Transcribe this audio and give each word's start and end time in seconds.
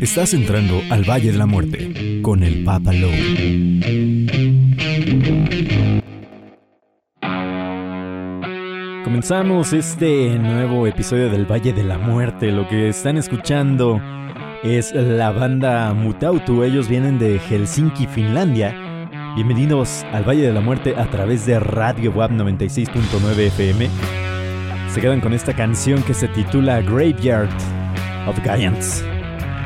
Estás 0.00 0.34
entrando 0.34 0.82
al 0.90 1.08
Valle 1.08 1.32
de 1.32 1.38
la 1.38 1.46
Muerte 1.46 2.20
con 2.20 2.42
el 2.42 2.64
Papa 2.64 2.92
Lowe. 2.92 3.12
Comenzamos 9.04 9.72
este 9.72 10.38
nuevo 10.38 10.86
episodio 10.86 11.30
del 11.30 11.50
Valle 11.50 11.72
de 11.72 11.82
la 11.82 11.96
Muerte. 11.96 12.52
Lo 12.52 12.68
que 12.68 12.90
están 12.90 13.16
escuchando 13.16 13.98
es 14.62 14.94
la 14.94 15.30
banda 15.30 15.94
Mutautu. 15.94 16.62
Ellos 16.62 16.88
vienen 16.88 17.18
de 17.18 17.38
Helsinki, 17.38 18.06
Finlandia. 18.06 18.74
Bienvenidos 19.34 20.04
al 20.12 20.28
Valle 20.28 20.42
de 20.42 20.52
la 20.52 20.60
Muerte 20.60 20.94
a 20.96 21.06
través 21.06 21.46
de 21.46 21.58
Radio 21.58 22.12
Web 22.12 22.32
96.9 22.32 23.38
FM. 23.46 23.88
Se 24.90 25.00
quedan 25.00 25.22
con 25.22 25.32
esta 25.32 25.54
canción 25.54 26.02
que 26.02 26.12
se 26.12 26.28
titula 26.28 26.82
Graveyard 26.82 27.48
of 28.26 28.38
Giants. 28.42 29.02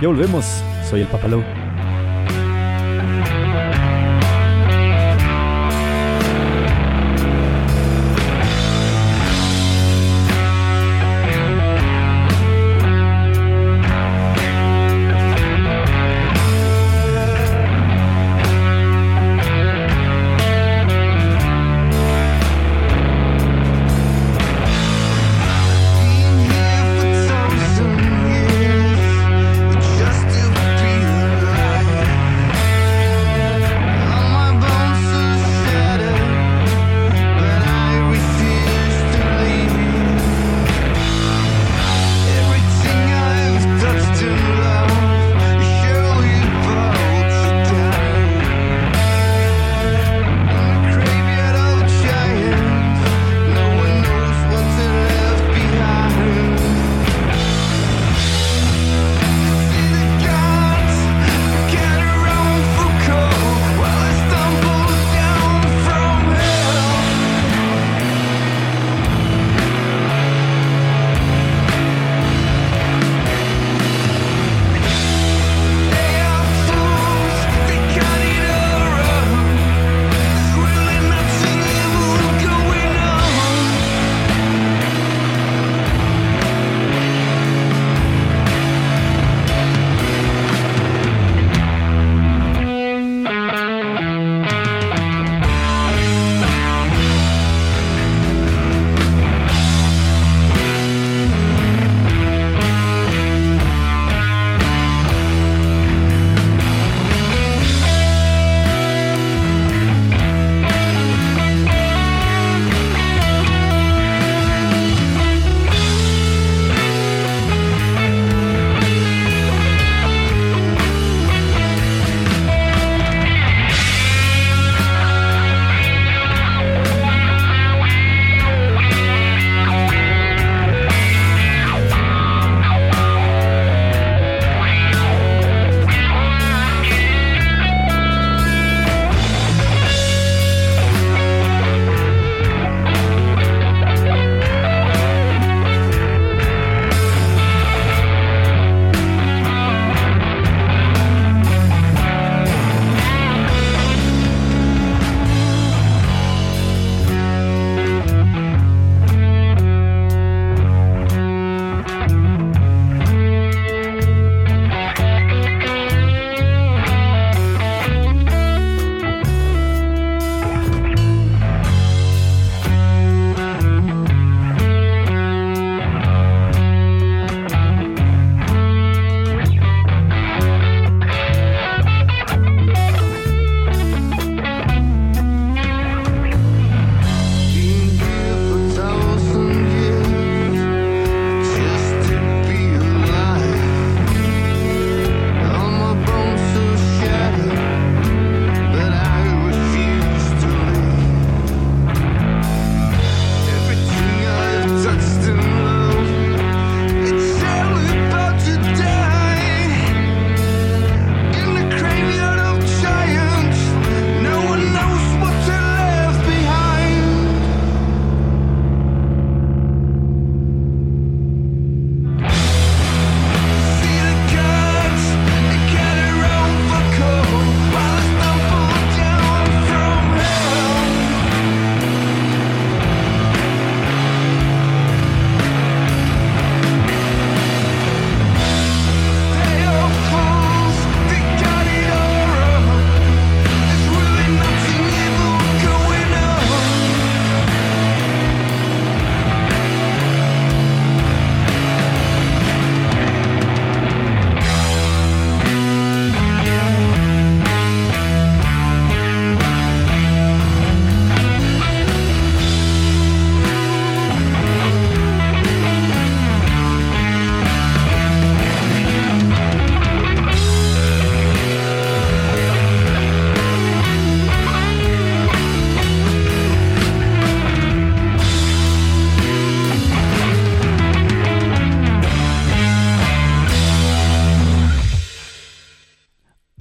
Ya 0.00 0.08
volvemos, 0.08 0.46
soy 0.88 1.02
el 1.02 1.06
Papalou. 1.08 1.59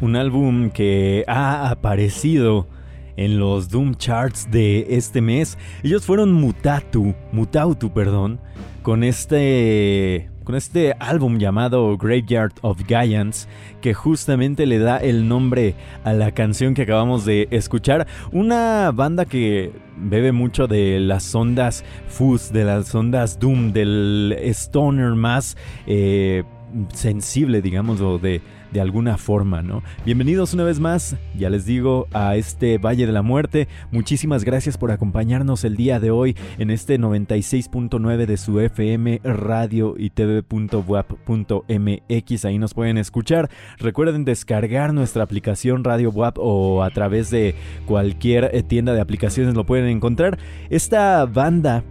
Un 0.01 0.16
álbum 0.16 0.69
que 0.69 1.24
ha 1.28 1.69
aparecido 1.69 2.68
en 3.18 3.38
los 3.38 3.69
Doom 3.69 3.96
Charts 3.96 4.50
de 4.50 4.88
este 4.90 5.22
mes. 5.22 5.57
Ellos 5.84 6.06
fueron 6.06 6.31
Mutatu, 6.31 7.13
Mutautu, 7.31 7.92
perdón, 7.92 8.40
con 8.81 9.04
este 9.04 10.30
con 10.50 10.56
este 10.56 10.96
álbum 11.00 11.38
llamado 11.38 11.96
Graveyard 11.96 12.54
of 12.62 12.81
Giants, 12.88 13.48
que 13.81 13.94
justamente 13.94 14.66
le 14.66 14.80
da 14.80 14.98
el 14.98 15.28
nombre 15.28 15.75
a 16.04 16.13
la 16.13 16.31
canción 16.31 16.74
que 16.74 16.81
acabamos 16.81 17.24
de 17.24 17.48
escuchar. 17.51 18.07
Una 18.31 18.92
banda 18.92 19.25
que 19.25 19.72
bebe 19.96 20.31
mucho 20.31 20.66
de 20.66 21.00
las 21.00 21.36
ondas 21.36 21.86
fuzz, 22.07 22.51
de 22.51 22.63
las 22.63 22.96
ondas 22.96 23.38
Doom, 23.38 23.74
del 23.74 24.36
stoner 24.42 25.12
más 25.12 25.56
eh, 25.86 26.44
sensible, 26.94 27.62
digamos, 27.62 28.01
o 28.01 28.18
de 28.18 28.42
de 28.71 28.81
alguna 28.81 29.18
forma, 29.18 29.62
¿no? 29.62 29.83
Bienvenidos 30.06 30.54
una 30.54 30.63
vez 30.63 30.80
más, 30.80 31.16
ya 31.38 31.50
les 31.50 31.66
digo, 31.66 32.07
a 32.13 32.36
este 32.36 32.77
Valle 32.77 33.06
de 33.06 33.12
la 33.12 33.21
Muerte. 33.21 33.68
Muchísimas 33.92 34.44
gracias 34.44 34.77
por 34.77 34.92
acompañarnos 34.92 35.63
el 35.63 35.75
día 35.75 36.00
de 36.00 36.12
hoy 36.12 36.36
en 36.57 36.69
este 36.69 37.00
96.9 37.00 38.25
de 38.25 38.38
su 38.38 38.60
FM 38.60 39.21
radio 39.24 39.95
y 39.98 40.10
tv.wap.mx. 40.12 40.86
Ahí 42.45 42.57
nos 42.60 42.74
pueden 42.74 42.98
escuchar. 42.98 43.50
Recuerden 43.77 44.25
descargar 44.25 44.94
nuestra 44.94 45.24
aplicación 45.24 45.83
Radio 45.83 46.12
WAP 46.12 46.38
o 46.39 46.83
a 46.83 46.89
través 46.92 47.30
de 47.30 47.56
cualquier 47.86 48.51
eh, 48.54 48.63
tienda 48.63 48.94
de 48.94 49.01
aplicaciones 49.01 49.56
lo 49.56 49.65
pueden 49.65 49.88
encontrar. 49.88 50.38
Esta 50.69 51.25
banda 51.25 51.83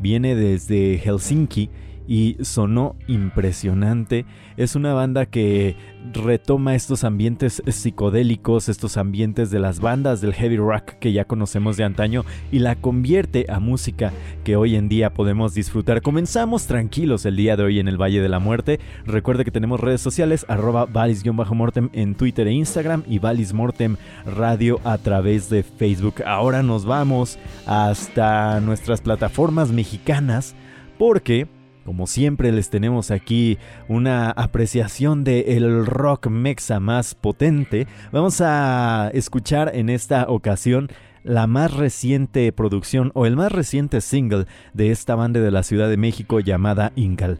viene 0.00 0.34
desde 0.34 0.98
Helsinki 0.98 1.70
y 2.06 2.36
sonó 2.42 2.96
impresionante. 3.06 4.24
Es 4.56 4.74
una 4.76 4.94
banda 4.94 5.26
que 5.26 5.76
retoma 6.12 6.74
estos 6.74 7.04
ambientes 7.04 7.62
psicodélicos, 7.66 8.68
estos 8.68 8.96
ambientes 8.96 9.50
de 9.50 9.58
las 9.58 9.80
bandas 9.80 10.20
del 10.20 10.34
heavy 10.34 10.56
rock 10.56 10.92
que 11.00 11.12
ya 11.12 11.24
conocemos 11.24 11.76
de 11.76 11.84
antaño 11.84 12.24
y 12.52 12.60
la 12.60 12.76
convierte 12.76 13.46
a 13.48 13.60
música 13.60 14.12
que 14.44 14.56
hoy 14.56 14.76
en 14.76 14.88
día 14.88 15.12
podemos 15.12 15.54
disfrutar. 15.54 16.02
Comenzamos 16.02 16.66
tranquilos 16.66 17.26
el 17.26 17.36
día 17.36 17.56
de 17.56 17.64
hoy 17.64 17.80
en 17.80 17.88
el 17.88 18.00
Valle 18.00 18.20
de 18.20 18.28
la 18.28 18.38
Muerte. 18.38 18.80
Recuerde 19.04 19.44
que 19.44 19.50
tenemos 19.50 19.80
redes 19.80 20.00
sociales 20.00 20.46
arroba 20.48 20.86
valis-mortem 20.86 21.90
en 21.92 22.14
Twitter 22.14 22.46
e 22.46 22.52
Instagram 22.52 23.02
y 23.08 23.18
Valis 23.18 23.52
Mortem 23.52 23.96
Radio 24.24 24.80
a 24.84 24.98
través 24.98 25.50
de 25.50 25.62
Facebook. 25.62 26.22
Ahora 26.24 26.62
nos 26.62 26.84
vamos 26.84 27.38
hasta 27.66 28.60
nuestras 28.60 29.00
plataformas 29.00 29.70
mexicanas 29.72 30.54
porque 30.98 31.46
como 31.86 32.08
siempre 32.08 32.50
les 32.50 32.68
tenemos 32.68 33.12
aquí 33.12 33.58
una 33.88 34.32
apreciación 34.32 35.22
del 35.22 35.44
el 35.46 35.86
rock 35.86 36.26
mexa 36.26 36.80
más 36.80 37.14
potente. 37.14 37.86
Vamos 38.10 38.40
a 38.40 39.10
escuchar 39.14 39.70
en 39.72 39.88
esta 39.88 40.28
ocasión 40.28 40.88
la 41.22 41.46
más 41.46 41.72
reciente 41.72 42.50
producción 42.52 43.12
o 43.14 43.24
el 43.24 43.36
más 43.36 43.52
reciente 43.52 44.00
single 44.00 44.46
de 44.74 44.90
esta 44.90 45.14
banda 45.14 45.40
de 45.40 45.52
la 45.52 45.62
Ciudad 45.62 45.88
de 45.88 45.96
México 45.96 46.40
llamada 46.40 46.92
Ingal. 46.96 47.38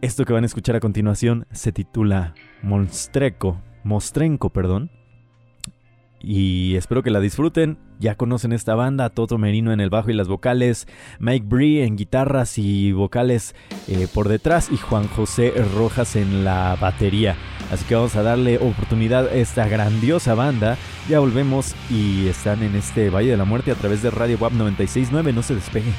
Esto 0.00 0.24
que 0.24 0.32
van 0.32 0.42
a 0.42 0.46
escuchar 0.46 0.74
a 0.74 0.80
continuación 0.80 1.46
se 1.52 1.70
titula 1.70 2.34
Monstreco, 2.60 3.62
Mostrenco, 3.84 4.50
perdón 4.50 4.90
y 6.24 6.76
espero 6.76 7.02
que 7.02 7.10
la 7.10 7.20
disfruten. 7.20 7.78
Ya 8.00 8.16
conocen 8.16 8.52
esta 8.52 8.74
banda, 8.74 9.10
Toto 9.10 9.38
Merino 9.38 9.72
en 9.72 9.80
el 9.80 9.90
bajo 9.90 10.10
y 10.10 10.14
las 10.14 10.28
vocales, 10.28 10.88
Mike 11.20 11.46
Bree 11.48 11.84
en 11.84 11.96
guitarras 11.96 12.58
y 12.58 12.92
vocales 12.92 13.54
eh, 13.86 14.08
por 14.12 14.28
detrás 14.28 14.70
y 14.72 14.76
Juan 14.76 15.06
José 15.08 15.52
Rojas 15.74 16.16
en 16.16 16.44
la 16.44 16.76
batería. 16.80 17.36
Así 17.70 17.84
que 17.84 17.94
vamos 17.94 18.16
a 18.16 18.22
darle 18.22 18.58
oportunidad 18.58 19.28
a 19.28 19.34
esta 19.34 19.68
grandiosa 19.68 20.34
banda. 20.34 20.76
Ya 21.08 21.20
volvemos 21.20 21.74
y 21.90 22.26
están 22.26 22.62
en 22.62 22.74
este 22.74 23.10
Valle 23.10 23.30
de 23.30 23.36
la 23.36 23.44
Muerte 23.44 23.70
a 23.70 23.74
través 23.74 24.02
de 24.02 24.10
Radio 24.10 24.38
WAP 24.40 24.52
969. 24.52 25.32
No 25.32 25.42
se 25.42 25.54
despegue. 25.54 25.92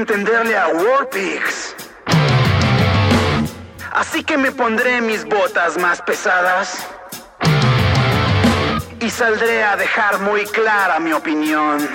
Entenderle 0.00 0.56
a 0.56 0.68
Warpix. 0.68 1.74
Así 3.92 4.24
que 4.24 4.38
me 4.38 4.50
pondré 4.50 5.00
mis 5.02 5.24
botas 5.26 5.76
más 5.76 6.00
pesadas 6.00 6.86
y 8.98 9.10
saldré 9.10 9.62
a 9.62 9.76
dejar 9.76 10.20
muy 10.20 10.44
clara 10.46 10.98
mi 11.00 11.12
opinión. 11.12 11.86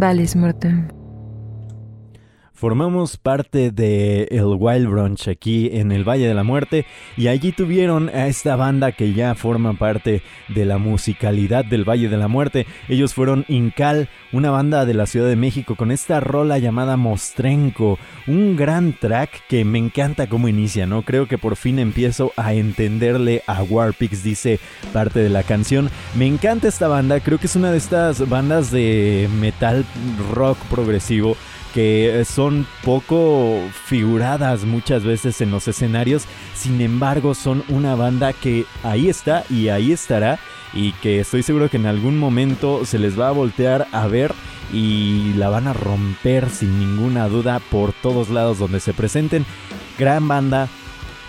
Vales 0.00 0.34
Morton. 0.34 0.99
Formamos 2.60 3.16
parte 3.16 3.70
de 3.70 4.24
el 4.24 4.44
Wild 4.44 4.86
Brunch 4.86 5.28
aquí 5.28 5.70
en 5.72 5.92
el 5.92 6.06
Valle 6.06 6.28
de 6.28 6.34
la 6.34 6.44
Muerte 6.44 6.84
y 7.16 7.28
allí 7.28 7.52
tuvieron 7.52 8.10
a 8.10 8.26
esta 8.26 8.54
banda 8.54 8.92
que 8.92 9.14
ya 9.14 9.34
forma 9.34 9.72
parte 9.78 10.22
de 10.48 10.66
la 10.66 10.76
musicalidad 10.76 11.64
del 11.64 11.88
Valle 11.88 12.10
de 12.10 12.18
la 12.18 12.28
Muerte. 12.28 12.66
Ellos 12.90 13.14
fueron 13.14 13.46
Incal, 13.48 14.10
una 14.30 14.50
banda 14.50 14.84
de 14.84 14.92
la 14.92 15.06
Ciudad 15.06 15.26
de 15.26 15.36
México 15.36 15.74
con 15.74 15.90
esta 15.90 16.20
rola 16.20 16.58
llamada 16.58 16.98
Mostrenco, 16.98 17.98
un 18.26 18.56
gran 18.56 18.92
track 18.92 19.46
que 19.48 19.64
me 19.64 19.78
encanta 19.78 20.28
cómo 20.28 20.46
inicia, 20.46 20.86
¿no? 20.86 21.00
Creo 21.00 21.26
que 21.26 21.38
por 21.38 21.56
fin 21.56 21.78
empiezo 21.78 22.30
a 22.36 22.52
entenderle 22.52 23.42
a 23.46 23.62
Warpix, 23.62 24.22
dice 24.22 24.60
parte 24.92 25.20
de 25.20 25.30
la 25.30 25.44
canción. 25.44 25.88
Me 26.14 26.26
encanta 26.26 26.68
esta 26.68 26.88
banda, 26.88 27.20
creo 27.20 27.38
que 27.38 27.46
es 27.46 27.56
una 27.56 27.72
de 27.72 27.78
estas 27.78 28.28
bandas 28.28 28.70
de 28.70 29.30
metal 29.40 29.86
rock 30.34 30.58
progresivo 30.68 31.38
que 31.74 32.24
son 32.24 32.66
poco 32.84 33.60
figuradas 33.86 34.64
muchas 34.64 35.04
veces 35.04 35.40
en 35.40 35.50
los 35.50 35.68
escenarios, 35.68 36.24
sin 36.54 36.80
embargo 36.80 37.34
son 37.34 37.62
una 37.68 37.94
banda 37.94 38.32
que 38.32 38.66
ahí 38.82 39.08
está 39.08 39.44
y 39.48 39.68
ahí 39.68 39.92
estará 39.92 40.38
y 40.72 40.92
que 40.92 41.20
estoy 41.20 41.42
seguro 41.42 41.68
que 41.68 41.76
en 41.76 41.86
algún 41.86 42.18
momento 42.18 42.84
se 42.84 42.98
les 42.98 43.18
va 43.18 43.28
a 43.28 43.32
voltear 43.32 43.86
a 43.92 44.06
ver 44.06 44.32
y 44.72 45.32
la 45.34 45.48
van 45.48 45.66
a 45.66 45.72
romper 45.72 46.48
sin 46.48 46.78
ninguna 46.78 47.28
duda 47.28 47.60
por 47.70 47.92
todos 47.92 48.30
lados 48.30 48.58
donde 48.58 48.80
se 48.80 48.94
presenten. 48.94 49.44
Gran 49.98 50.28
banda, 50.28 50.68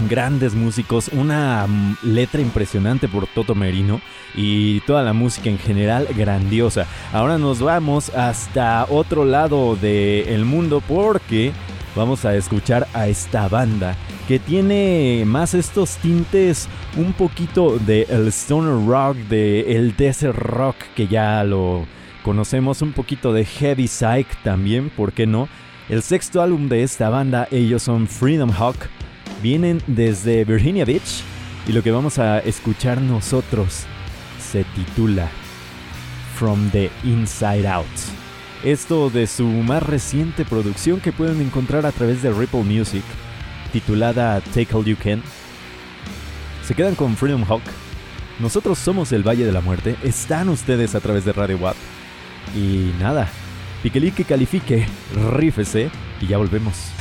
grandes 0.10 0.53
músicos, 0.53 1.10
una 1.10 1.65
mm, 1.67 1.98
letra 2.03 2.41
impresionante 2.41 3.07
por 3.07 3.27
Toto 3.27 3.55
Merino 3.55 4.01
y 4.36 4.79
toda 4.81 5.03
la 5.03 5.13
música 5.13 5.50
en 5.50 5.60
general 5.60 6.07
grandiosa. 6.15 6.88
Ahora 7.13 7.38
nos 7.38 7.62
vamos 7.62 8.10
hasta 8.10 8.86
otro 8.89 9.25
lado 9.25 9.75
del 9.75 10.45
mundo 10.45 10.81
porque 10.88 11.51
vamos 11.95 12.25
a 12.25 12.36
escuchar 12.36 12.88
a 12.93 13.07
esta 13.07 13.48
banda 13.48 13.95
que 14.27 14.39
tiene 14.39 15.24
más 15.25 15.53
estos 15.53 15.98
tintes 15.98 16.69
un 16.95 17.13
poquito 17.13 17.77
de 17.79 18.03
el 18.10 18.27
stoner 18.29 18.88
rock, 18.88 19.17
de 19.27 19.75
el 19.75 19.95
desert 19.95 20.38
rock 20.38 20.75
que 20.95 21.07
ya 21.07 21.43
lo 21.43 21.86
conocemos, 22.24 22.81
un 22.81 22.93
poquito 22.93 23.33
de 23.33 23.45
heavy 23.45 23.88
psych 23.88 24.27
también, 24.43 24.89
¿por 24.89 25.12
qué 25.12 25.25
no? 25.25 25.50
El 25.89 26.01
sexto 26.01 26.41
álbum 26.41 26.69
de 26.69 26.83
esta 26.83 27.10
banda, 27.10 27.48
ellos 27.51 27.83
son 27.83 28.07
Freedom 28.07 28.51
Hawk 28.51 28.77
Vienen 29.41 29.81
desde 29.88 30.45
Virginia 30.45 30.86
Beach 30.86 31.24
y 31.67 31.71
lo 31.71 31.81
que 31.81 31.91
vamos 31.91 32.19
a 32.19 32.39
escuchar 32.39 33.01
nosotros 33.01 33.86
se 34.39 34.63
titula 34.75 35.29
From 36.36 36.69
the 36.69 36.91
Inside 37.03 37.67
Out. 37.67 37.88
Esto 38.63 39.10
de 39.10 39.25
su 39.25 39.45
más 39.45 39.81
reciente 39.81 40.45
producción 40.45 41.00
que 41.00 41.12
pueden 41.12 41.41
encontrar 41.41 41.88
a 41.88 41.91
través 41.91 42.21
de 42.21 42.31
Ripple 42.31 42.63
Music, 42.63 43.03
titulada 43.74 44.41
Take 44.41 44.75
All 44.75 44.86
You 44.86 44.95
Can. 45.01 45.24
Se 46.63 46.75
quedan 46.75 46.93
con 46.93 47.17
Freedom 47.17 47.43
Hawk. 47.43 47.63
Nosotros 48.39 48.77
somos 48.77 49.12
el 49.12 49.27
Valle 49.27 49.45
de 49.45 49.51
la 49.51 49.62
Muerte. 49.62 49.95
Están 50.03 50.50
ustedes 50.50 50.93
a 50.93 51.00
través 51.00 51.25
de 51.25 51.33
Radio 51.33 51.57
WAP. 51.57 51.75
Y 52.55 52.91
nada, 53.00 53.27
piquelique 53.81 54.24
califique, 54.24 54.86
rífese 55.31 55.89
y 56.21 56.27
ya 56.27 56.38
volvemos. 56.38 56.91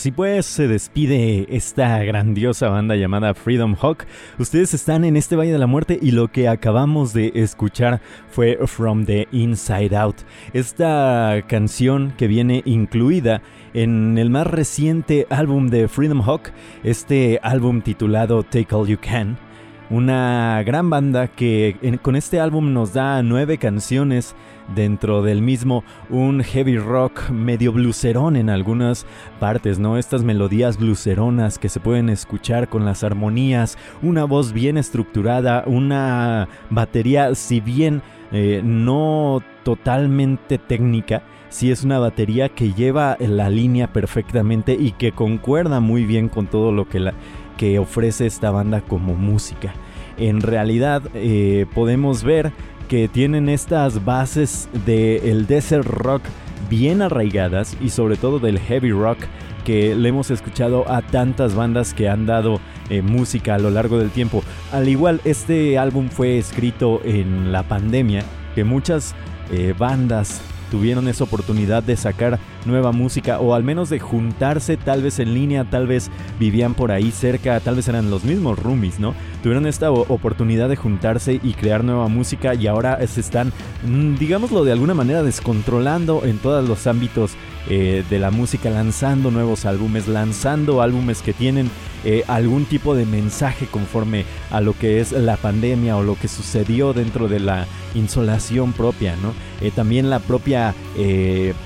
Así 0.00 0.12
pues, 0.12 0.46
se 0.46 0.66
despide 0.66 1.46
esta 1.54 2.02
grandiosa 2.04 2.70
banda 2.70 2.96
llamada 2.96 3.34
Freedom 3.34 3.76
Hawk. 3.78 4.06
Ustedes 4.38 4.72
están 4.72 5.04
en 5.04 5.14
este 5.14 5.36
Valle 5.36 5.52
de 5.52 5.58
la 5.58 5.66
Muerte 5.66 5.98
y 6.00 6.12
lo 6.12 6.28
que 6.28 6.48
acabamos 6.48 7.12
de 7.12 7.32
escuchar 7.34 8.00
fue 8.30 8.58
From 8.66 9.04
the 9.04 9.28
Inside 9.30 9.94
Out. 9.94 10.16
Esta 10.54 11.44
canción 11.46 12.14
que 12.16 12.28
viene 12.28 12.62
incluida 12.64 13.42
en 13.74 14.16
el 14.16 14.30
más 14.30 14.46
reciente 14.46 15.26
álbum 15.28 15.68
de 15.68 15.86
Freedom 15.86 16.22
Hawk, 16.22 16.50
este 16.82 17.38
álbum 17.42 17.82
titulado 17.82 18.42
Take 18.42 18.74
All 18.74 18.88
You 18.88 18.96
Can 18.98 19.49
una 19.90 20.62
gran 20.64 20.88
banda 20.88 21.26
que 21.28 21.98
con 22.00 22.14
este 22.14 22.40
álbum 22.40 22.72
nos 22.72 22.92
da 22.92 23.22
nueve 23.22 23.58
canciones 23.58 24.36
dentro 24.74 25.22
del 25.22 25.42
mismo, 25.42 25.82
un 26.08 26.42
heavy 26.44 26.78
rock 26.78 27.28
medio 27.30 27.72
blucerón 27.72 28.36
en 28.36 28.50
algunas 28.50 29.04
partes, 29.40 29.80
¿no? 29.80 29.98
Estas 29.98 30.22
melodías 30.22 30.78
bluceronas 30.78 31.58
que 31.58 31.68
se 31.68 31.80
pueden 31.80 32.08
escuchar 32.08 32.68
con 32.68 32.84
las 32.84 33.02
armonías, 33.02 33.76
una 34.00 34.24
voz 34.24 34.52
bien 34.52 34.78
estructurada, 34.78 35.64
una 35.66 36.48
batería, 36.70 37.34
si 37.34 37.60
bien 37.60 38.00
eh, 38.30 38.62
no 38.64 39.42
totalmente 39.64 40.58
técnica, 40.58 41.22
sí 41.48 41.72
es 41.72 41.82
una 41.82 41.98
batería 41.98 42.48
que 42.48 42.72
lleva 42.72 43.16
la 43.18 43.50
línea 43.50 43.92
perfectamente 43.92 44.74
y 44.74 44.92
que 44.92 45.10
concuerda 45.10 45.80
muy 45.80 46.04
bien 46.04 46.28
con 46.28 46.46
todo 46.46 46.70
lo 46.70 46.88
que 46.88 47.00
la 47.00 47.14
que 47.60 47.78
ofrece 47.78 48.24
esta 48.24 48.50
banda 48.50 48.80
como 48.80 49.14
música. 49.14 49.74
En 50.16 50.40
realidad 50.40 51.02
eh, 51.12 51.66
podemos 51.74 52.24
ver 52.24 52.52
que 52.88 53.06
tienen 53.06 53.50
estas 53.50 54.02
bases 54.02 54.70
del 54.86 55.46
desert 55.46 55.86
rock 55.86 56.22
bien 56.70 57.02
arraigadas 57.02 57.76
y 57.78 57.90
sobre 57.90 58.16
todo 58.16 58.38
del 58.38 58.58
heavy 58.58 58.92
rock 58.92 59.18
que 59.66 59.94
le 59.94 60.08
hemos 60.08 60.30
escuchado 60.30 60.90
a 60.90 61.02
tantas 61.02 61.54
bandas 61.54 61.92
que 61.92 62.08
han 62.08 62.24
dado 62.24 62.60
eh, 62.88 63.02
música 63.02 63.56
a 63.56 63.58
lo 63.58 63.68
largo 63.68 63.98
del 63.98 64.08
tiempo. 64.08 64.42
Al 64.72 64.88
igual, 64.88 65.20
este 65.26 65.76
álbum 65.76 66.08
fue 66.08 66.38
escrito 66.38 67.02
en 67.04 67.52
la 67.52 67.64
pandemia, 67.64 68.24
que 68.54 68.64
muchas 68.64 69.14
eh, 69.52 69.74
bandas 69.78 70.40
tuvieron 70.70 71.08
esa 71.08 71.24
oportunidad 71.24 71.82
de 71.82 71.96
sacar 71.96 72.38
nueva 72.64 72.92
música 72.92 73.40
o 73.40 73.54
al 73.54 73.64
menos 73.64 73.90
de 73.90 73.98
juntarse 73.98 74.76
tal 74.76 75.02
vez 75.02 75.18
en 75.18 75.34
línea, 75.34 75.64
tal 75.64 75.86
vez 75.86 76.10
vivían 76.38 76.74
por 76.74 76.92
ahí 76.92 77.10
cerca, 77.10 77.60
tal 77.60 77.76
vez 77.76 77.88
eran 77.88 78.10
los 78.10 78.24
mismos 78.24 78.58
roomies, 78.58 79.00
¿no? 79.00 79.14
Tuvieron 79.42 79.66
esta 79.66 79.90
oportunidad 79.90 80.68
de 80.68 80.76
juntarse 80.76 81.40
y 81.42 81.54
crear 81.54 81.84
nueva 81.84 82.08
música 82.08 82.54
y 82.54 82.66
ahora 82.66 83.04
se 83.06 83.20
están, 83.20 83.52
mm, 83.84 84.16
digámoslo 84.16 84.64
de 84.64 84.72
alguna 84.72 84.94
manera, 84.94 85.22
descontrolando 85.22 86.24
en 86.24 86.38
todos 86.38 86.66
los 86.68 86.86
ámbitos 86.86 87.32
eh, 87.68 88.04
de 88.08 88.18
la 88.18 88.30
música, 88.30 88.70
lanzando 88.70 89.30
nuevos 89.30 89.66
álbumes, 89.66 90.08
lanzando 90.08 90.80
álbumes 90.80 91.20
que 91.20 91.34
tienen 91.34 91.70
eh, 92.04 92.24
algún 92.26 92.64
tipo 92.64 92.94
de 92.94 93.04
mensaje 93.04 93.66
conforme 93.66 94.24
a 94.50 94.62
lo 94.62 94.72
que 94.72 95.00
es 95.00 95.12
la 95.12 95.36
pandemia 95.36 95.98
o 95.98 96.02
lo 96.02 96.16
que 96.16 96.28
sucedió 96.28 96.94
dentro 96.94 97.28
de 97.28 97.40
la 97.40 97.66
insolación 97.94 98.72
propia, 98.72 99.16
¿no? 99.16 99.34
Eh, 99.60 99.70
también 99.70 100.10
la 100.10 100.18
propia 100.20 100.74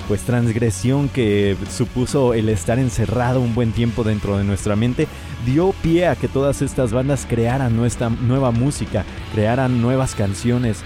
pues 0.06 0.22
transgresión 0.22 1.08
que 1.08 1.56
supuso 1.70 2.34
el 2.34 2.48
estar 2.48 2.78
encerrado 2.78 3.40
un 3.40 3.54
buen 3.54 3.72
tiempo 3.72 4.04
dentro 4.04 4.36
de 4.36 4.44
nuestra 4.44 4.76
mente 4.76 5.08
dio 5.44 5.72
pie 5.82 6.06
a 6.06 6.14
que 6.14 6.28
todas 6.28 6.62
estas 6.62 6.92
bandas 6.92 7.26
crearan 7.28 7.76
nuestra 7.76 8.10
nueva 8.10 8.52
música, 8.52 9.04
crearan 9.32 9.82
nuevas 9.82 10.14
canciones, 10.14 10.82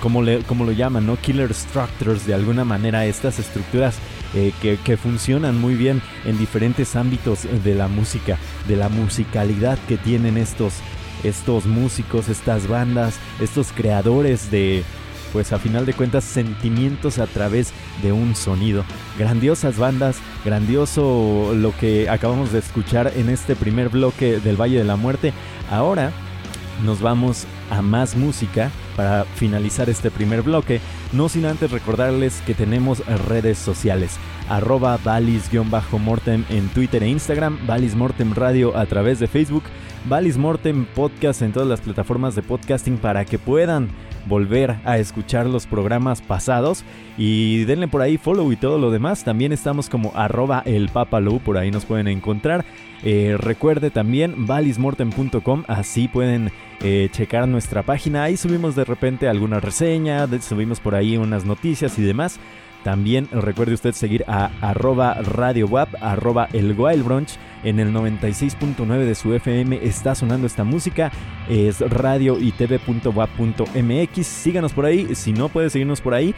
como, 0.00 0.22
le, 0.22 0.42
como 0.42 0.64
lo 0.64 0.72
llaman, 0.72 1.06
¿no? 1.06 1.16
Killer 1.16 1.54
Structures, 1.54 2.26
de 2.26 2.34
alguna 2.34 2.64
manera, 2.64 3.06
estas 3.06 3.38
estructuras 3.38 3.98
eh, 4.36 4.52
que, 4.60 4.96
funcionan 4.96 5.60
muy 5.60 5.76
bien 5.76 6.02
en 6.24 6.36
diferentes 6.38 6.96
ámbitos 6.96 7.46
de 7.62 7.74
la 7.76 7.86
música, 7.86 8.36
de 8.66 8.74
la 8.74 8.88
musicalidad 8.88 9.78
que 9.86 9.96
tienen 9.96 10.38
estos, 10.38 10.74
estos 11.22 11.66
músicos, 11.66 12.28
estas 12.28 12.66
bandas, 12.66 13.14
estos 13.40 13.70
creadores 13.70 14.50
de, 14.50 14.82
pues 15.34 15.52
a 15.52 15.58
final 15.58 15.84
de 15.84 15.94
cuentas, 15.94 16.22
sentimientos 16.22 17.18
a 17.18 17.26
través 17.26 17.72
de 18.04 18.12
un 18.12 18.36
sonido. 18.36 18.84
Grandiosas 19.18 19.76
bandas, 19.76 20.16
grandioso 20.44 21.52
lo 21.56 21.76
que 21.76 22.08
acabamos 22.08 22.52
de 22.52 22.60
escuchar 22.60 23.12
en 23.16 23.28
este 23.28 23.56
primer 23.56 23.88
bloque 23.88 24.38
del 24.38 24.58
Valle 24.58 24.78
de 24.78 24.84
la 24.84 24.94
Muerte. 24.94 25.32
Ahora 25.72 26.12
nos 26.84 27.00
vamos 27.00 27.46
a 27.68 27.82
más 27.82 28.16
música 28.16 28.70
para 28.96 29.24
finalizar 29.24 29.90
este 29.90 30.10
primer 30.12 30.42
bloque, 30.42 30.80
no 31.12 31.28
sin 31.28 31.46
antes 31.46 31.72
recordarles 31.72 32.40
que 32.46 32.54
tenemos 32.54 33.04
redes 33.26 33.58
sociales, 33.58 34.16
arroba 34.48 34.98
valis-mortem 35.02 36.44
en 36.48 36.68
Twitter 36.68 37.02
e 37.02 37.08
Instagram, 37.08 37.58
Valis 37.66 37.96
Mortem 37.96 38.34
Radio 38.34 38.76
a 38.76 38.86
través 38.86 39.18
de 39.18 39.26
Facebook, 39.26 39.64
Valis 40.04 40.36
Mortem 40.36 40.84
Podcast 40.84 41.40
en 41.40 41.52
todas 41.52 41.68
las 41.68 41.80
plataformas 41.80 42.34
de 42.34 42.42
podcasting 42.42 42.98
para 42.98 43.24
que 43.24 43.38
puedan 43.38 43.88
volver 44.26 44.76
a 44.84 44.98
escuchar 44.98 45.46
los 45.46 45.66
programas 45.66 46.20
pasados 46.20 46.84
y 47.16 47.64
denle 47.64 47.88
por 47.88 48.02
ahí 48.02 48.18
follow 48.18 48.52
y 48.52 48.56
todo 48.56 48.78
lo 48.78 48.90
demás. 48.90 49.24
También 49.24 49.52
estamos 49.52 49.88
como 49.88 50.12
arroba 50.14 50.62
el 50.66 50.88
papalou, 50.90 51.40
por 51.40 51.56
ahí 51.56 51.70
nos 51.70 51.86
pueden 51.86 52.08
encontrar. 52.08 52.64
Eh, 53.02 53.36
recuerde 53.38 53.90
también 53.90 54.46
valismortem.com, 54.46 55.64
así 55.68 56.08
pueden 56.08 56.50
eh, 56.82 57.08
checar 57.10 57.48
nuestra 57.48 57.82
página. 57.82 58.24
Ahí 58.24 58.36
subimos 58.36 58.76
de 58.76 58.84
repente 58.84 59.28
alguna 59.28 59.60
reseña, 59.60 60.26
subimos 60.40 60.80
por 60.80 60.94
ahí 60.94 61.16
unas 61.16 61.44
noticias 61.44 61.98
y 61.98 62.02
demás. 62.02 62.38
También 62.84 63.28
recuerde 63.32 63.72
usted 63.72 63.92
seguir 63.92 64.26
a 64.28 64.50
arroba 64.60 65.14
Radio 65.14 65.66
arroba 66.02 66.48
el 66.52 66.78
Wild 66.78 67.02
Brunch. 67.02 67.38
En 67.64 67.80
el 67.80 67.94
96.9 67.94 68.98
de 68.98 69.14
su 69.14 69.32
FM 69.32 69.80
está 69.82 70.14
sonando 70.14 70.46
esta 70.46 70.64
música. 70.64 71.10
Es 71.48 71.80
radio. 71.80 72.36
Síganos 74.22 74.74
por 74.74 74.84
ahí. 74.84 75.14
Si 75.14 75.32
no 75.32 75.48
puede 75.48 75.70
seguirnos 75.70 76.02
por 76.02 76.12
ahí, 76.12 76.34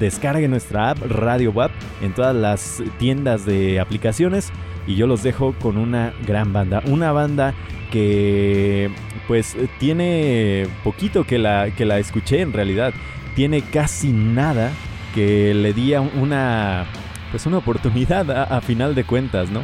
descargue 0.00 0.48
nuestra 0.48 0.90
app 0.90 0.98
Radio 1.02 1.50
WAP 1.50 1.70
en 2.00 2.14
todas 2.14 2.34
las 2.34 2.82
tiendas 2.98 3.44
de 3.44 3.78
aplicaciones. 3.78 4.50
Y 4.86 4.96
yo 4.96 5.06
los 5.06 5.22
dejo 5.22 5.54
con 5.60 5.76
una 5.76 6.14
gran 6.26 6.54
banda. 6.54 6.82
Una 6.86 7.12
banda 7.12 7.52
que 7.90 8.90
pues 9.28 9.58
tiene 9.78 10.66
poquito 10.82 11.24
que 11.24 11.38
la, 11.38 11.70
que 11.70 11.84
la 11.84 11.98
escuché 11.98 12.40
en 12.40 12.54
realidad. 12.54 12.94
Tiene 13.36 13.60
casi 13.60 14.10
nada 14.10 14.72
que 15.14 15.54
le 15.54 15.72
di 15.72 15.94
una, 15.94 16.86
pues 17.30 17.46
una 17.46 17.58
oportunidad 17.58 18.30
a, 18.30 18.60
final 18.60 18.94
de 18.94 19.04
cuentas, 19.04 19.50
¿no? 19.50 19.62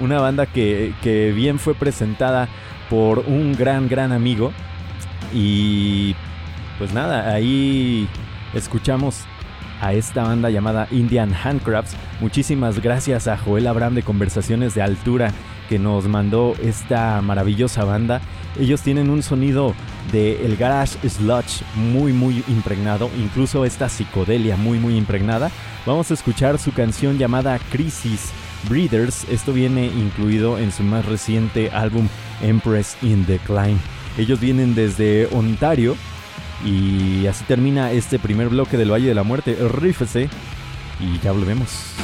Una 0.00 0.20
banda 0.20 0.46
que, 0.46 0.94
que 1.02 1.32
bien 1.32 1.58
fue 1.58 1.74
presentada 1.74 2.48
por 2.88 3.20
un 3.20 3.54
gran, 3.56 3.88
gran 3.88 4.12
amigo. 4.12 4.52
Y 5.32 6.14
pues 6.78 6.92
nada, 6.92 7.32
ahí 7.32 8.08
escuchamos 8.54 9.24
a 9.80 9.92
esta 9.94 10.24
banda 10.24 10.50
llamada 10.50 10.88
Indian 10.90 11.32
Handcrafts. 11.34 11.96
Muchísimas 12.20 12.80
gracias 12.80 13.28
a 13.28 13.36
Joel 13.36 13.66
Abraham 13.66 13.94
de 13.94 14.02
Conversaciones 14.02 14.74
de 14.74 14.82
Altura 14.82 15.32
que 15.68 15.78
nos 15.78 16.08
mandó 16.08 16.54
esta 16.62 17.22
maravillosa 17.22 17.84
banda. 17.84 18.20
Ellos 18.58 18.82
tienen 18.82 19.08
un 19.08 19.22
sonido 19.22 19.74
de 20.12 20.44
el 20.44 20.56
garage 20.56 21.08
sludge 21.08 21.62
muy 21.74 22.12
muy 22.12 22.44
impregnado, 22.48 23.10
incluso 23.18 23.64
esta 23.64 23.88
psicodelia 23.88 24.56
muy 24.56 24.78
muy 24.78 24.96
impregnada. 24.96 25.50
Vamos 25.86 26.10
a 26.10 26.14
escuchar 26.14 26.58
su 26.58 26.72
canción 26.72 27.18
llamada 27.18 27.58
Crisis 27.70 28.30
Breeders. 28.68 29.24
Esto 29.30 29.52
viene 29.52 29.86
incluido 29.86 30.58
en 30.58 30.72
su 30.72 30.82
más 30.82 31.06
reciente 31.06 31.70
álbum 31.70 32.08
Empress 32.42 32.96
in 33.02 33.24
Decline. 33.26 33.78
Ellos 34.18 34.40
vienen 34.40 34.74
desde 34.74 35.26
Ontario 35.32 35.96
y 36.64 37.26
así 37.26 37.44
termina 37.44 37.92
este 37.92 38.18
primer 38.18 38.48
bloque 38.48 38.76
del 38.76 38.92
Valle 38.92 39.08
de 39.08 39.14
la 39.14 39.22
Muerte. 39.22 39.56
Rífese 39.68 40.28
y 41.00 41.18
ya 41.20 41.32
volvemos. 41.32 41.94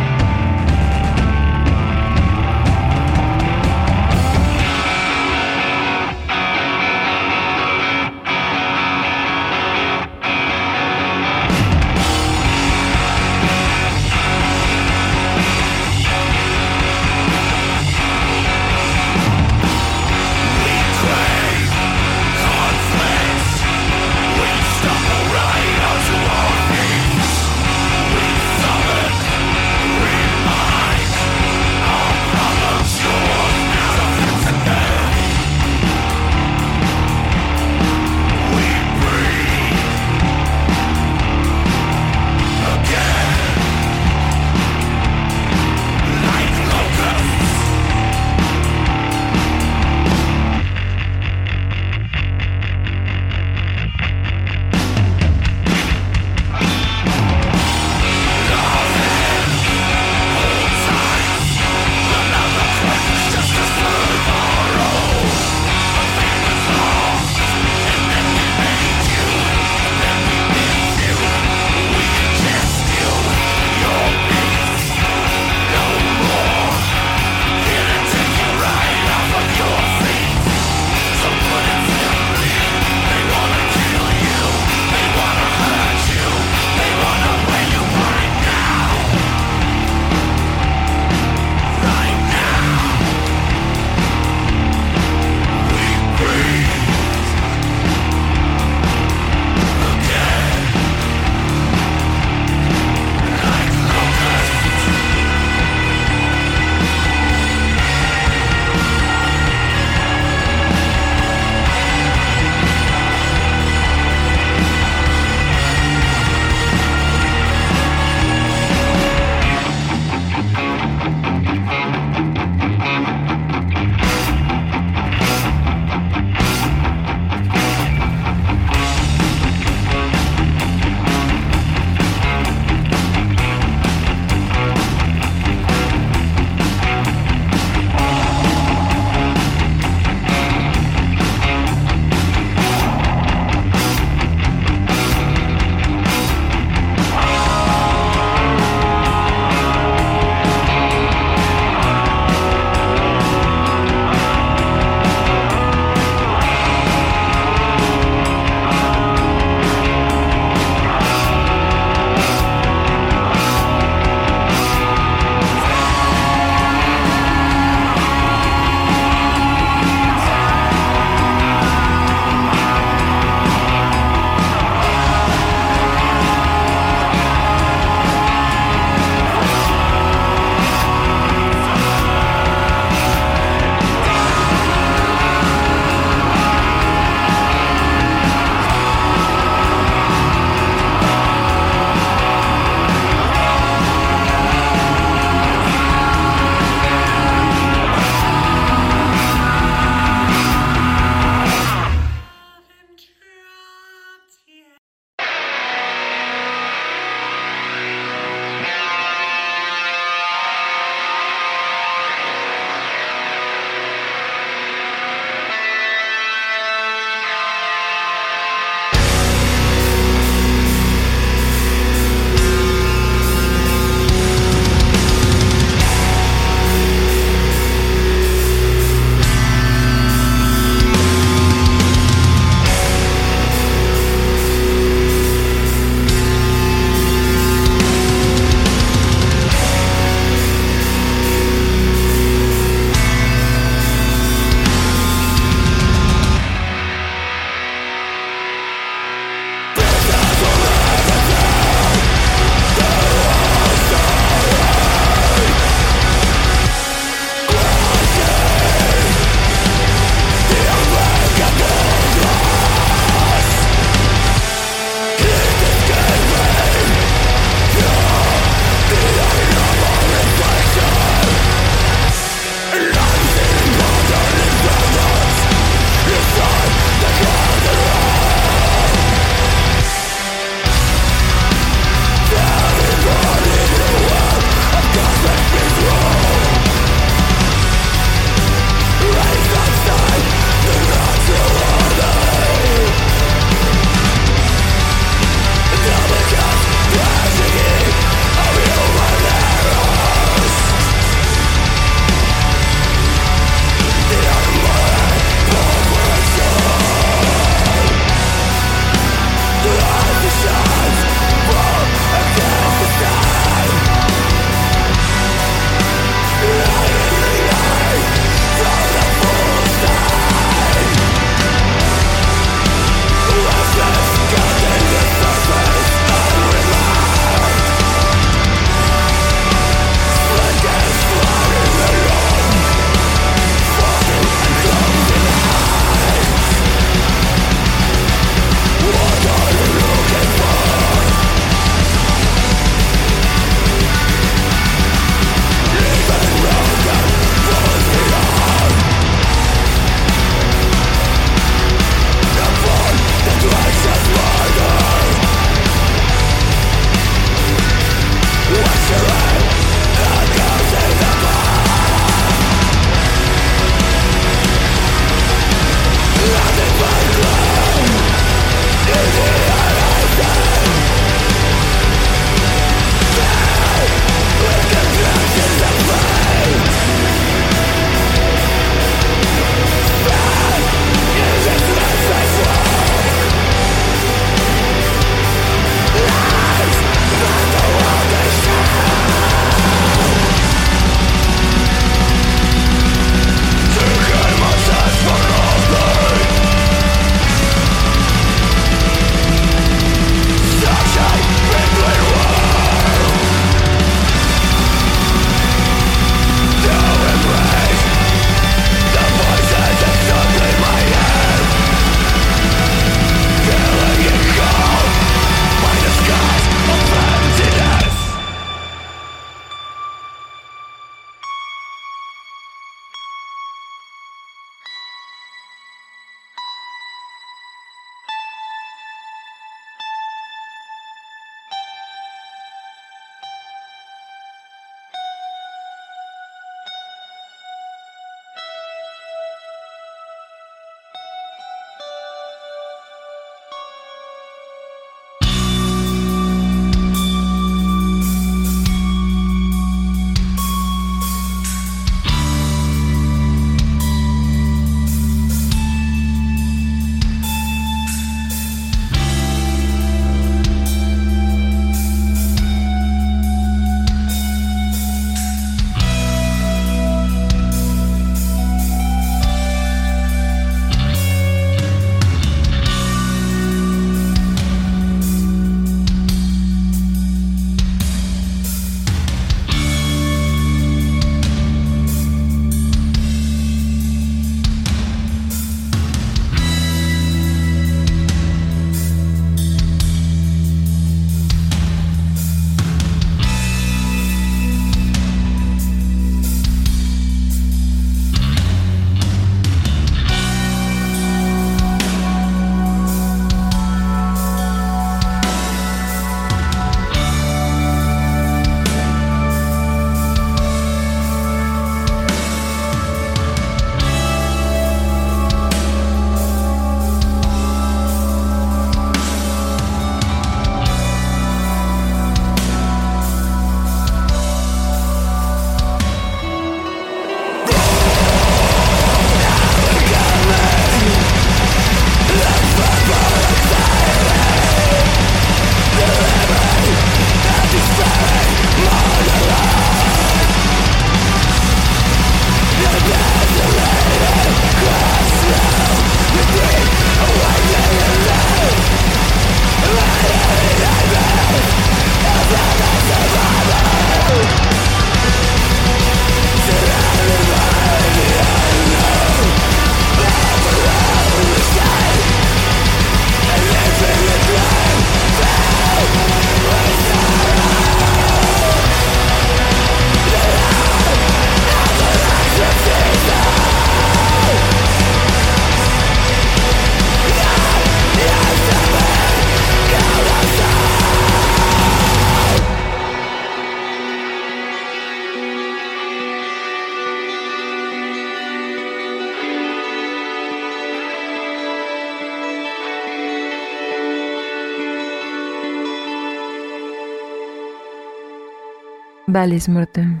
Valis 599.20 599.50
Mortem. 599.50 600.00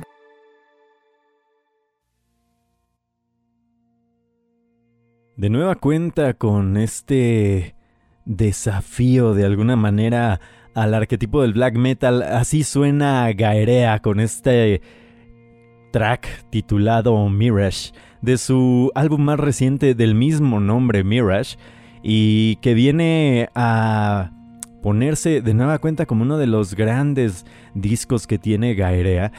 De 5.36 5.50
nueva 5.50 5.74
cuenta 5.74 6.32
con 6.32 6.78
este 6.78 7.74
desafío 8.24 9.34
de 9.34 9.44
alguna 9.44 9.76
manera 9.76 10.40
al 10.74 10.94
arquetipo 10.94 11.42
del 11.42 11.52
black 11.52 11.76
metal, 11.76 12.22
así 12.22 12.64
suena 12.64 13.30
Gaerea 13.34 13.98
con 13.98 14.20
este 14.20 14.80
track 15.92 16.48
titulado 16.48 17.28
Mirage 17.28 17.92
de 18.22 18.38
su 18.38 18.90
álbum 18.94 19.20
más 19.20 19.38
reciente 19.38 19.94
del 19.94 20.14
mismo 20.14 20.60
nombre 20.60 21.04
Mirage 21.04 21.58
y 22.02 22.56
que 22.62 22.72
viene 22.72 23.50
a 23.54 24.30
ponerse 24.82 25.40
de 25.40 25.54
nueva 25.54 25.78
cuenta 25.78 26.06
como 26.06 26.22
uno 26.22 26.38
de 26.38 26.46
los 26.46 26.74
grandes 26.74 27.46
discos 27.74 28.26
que 28.26 28.38
tiene 28.38 28.74
Gaerea. 28.74 29.32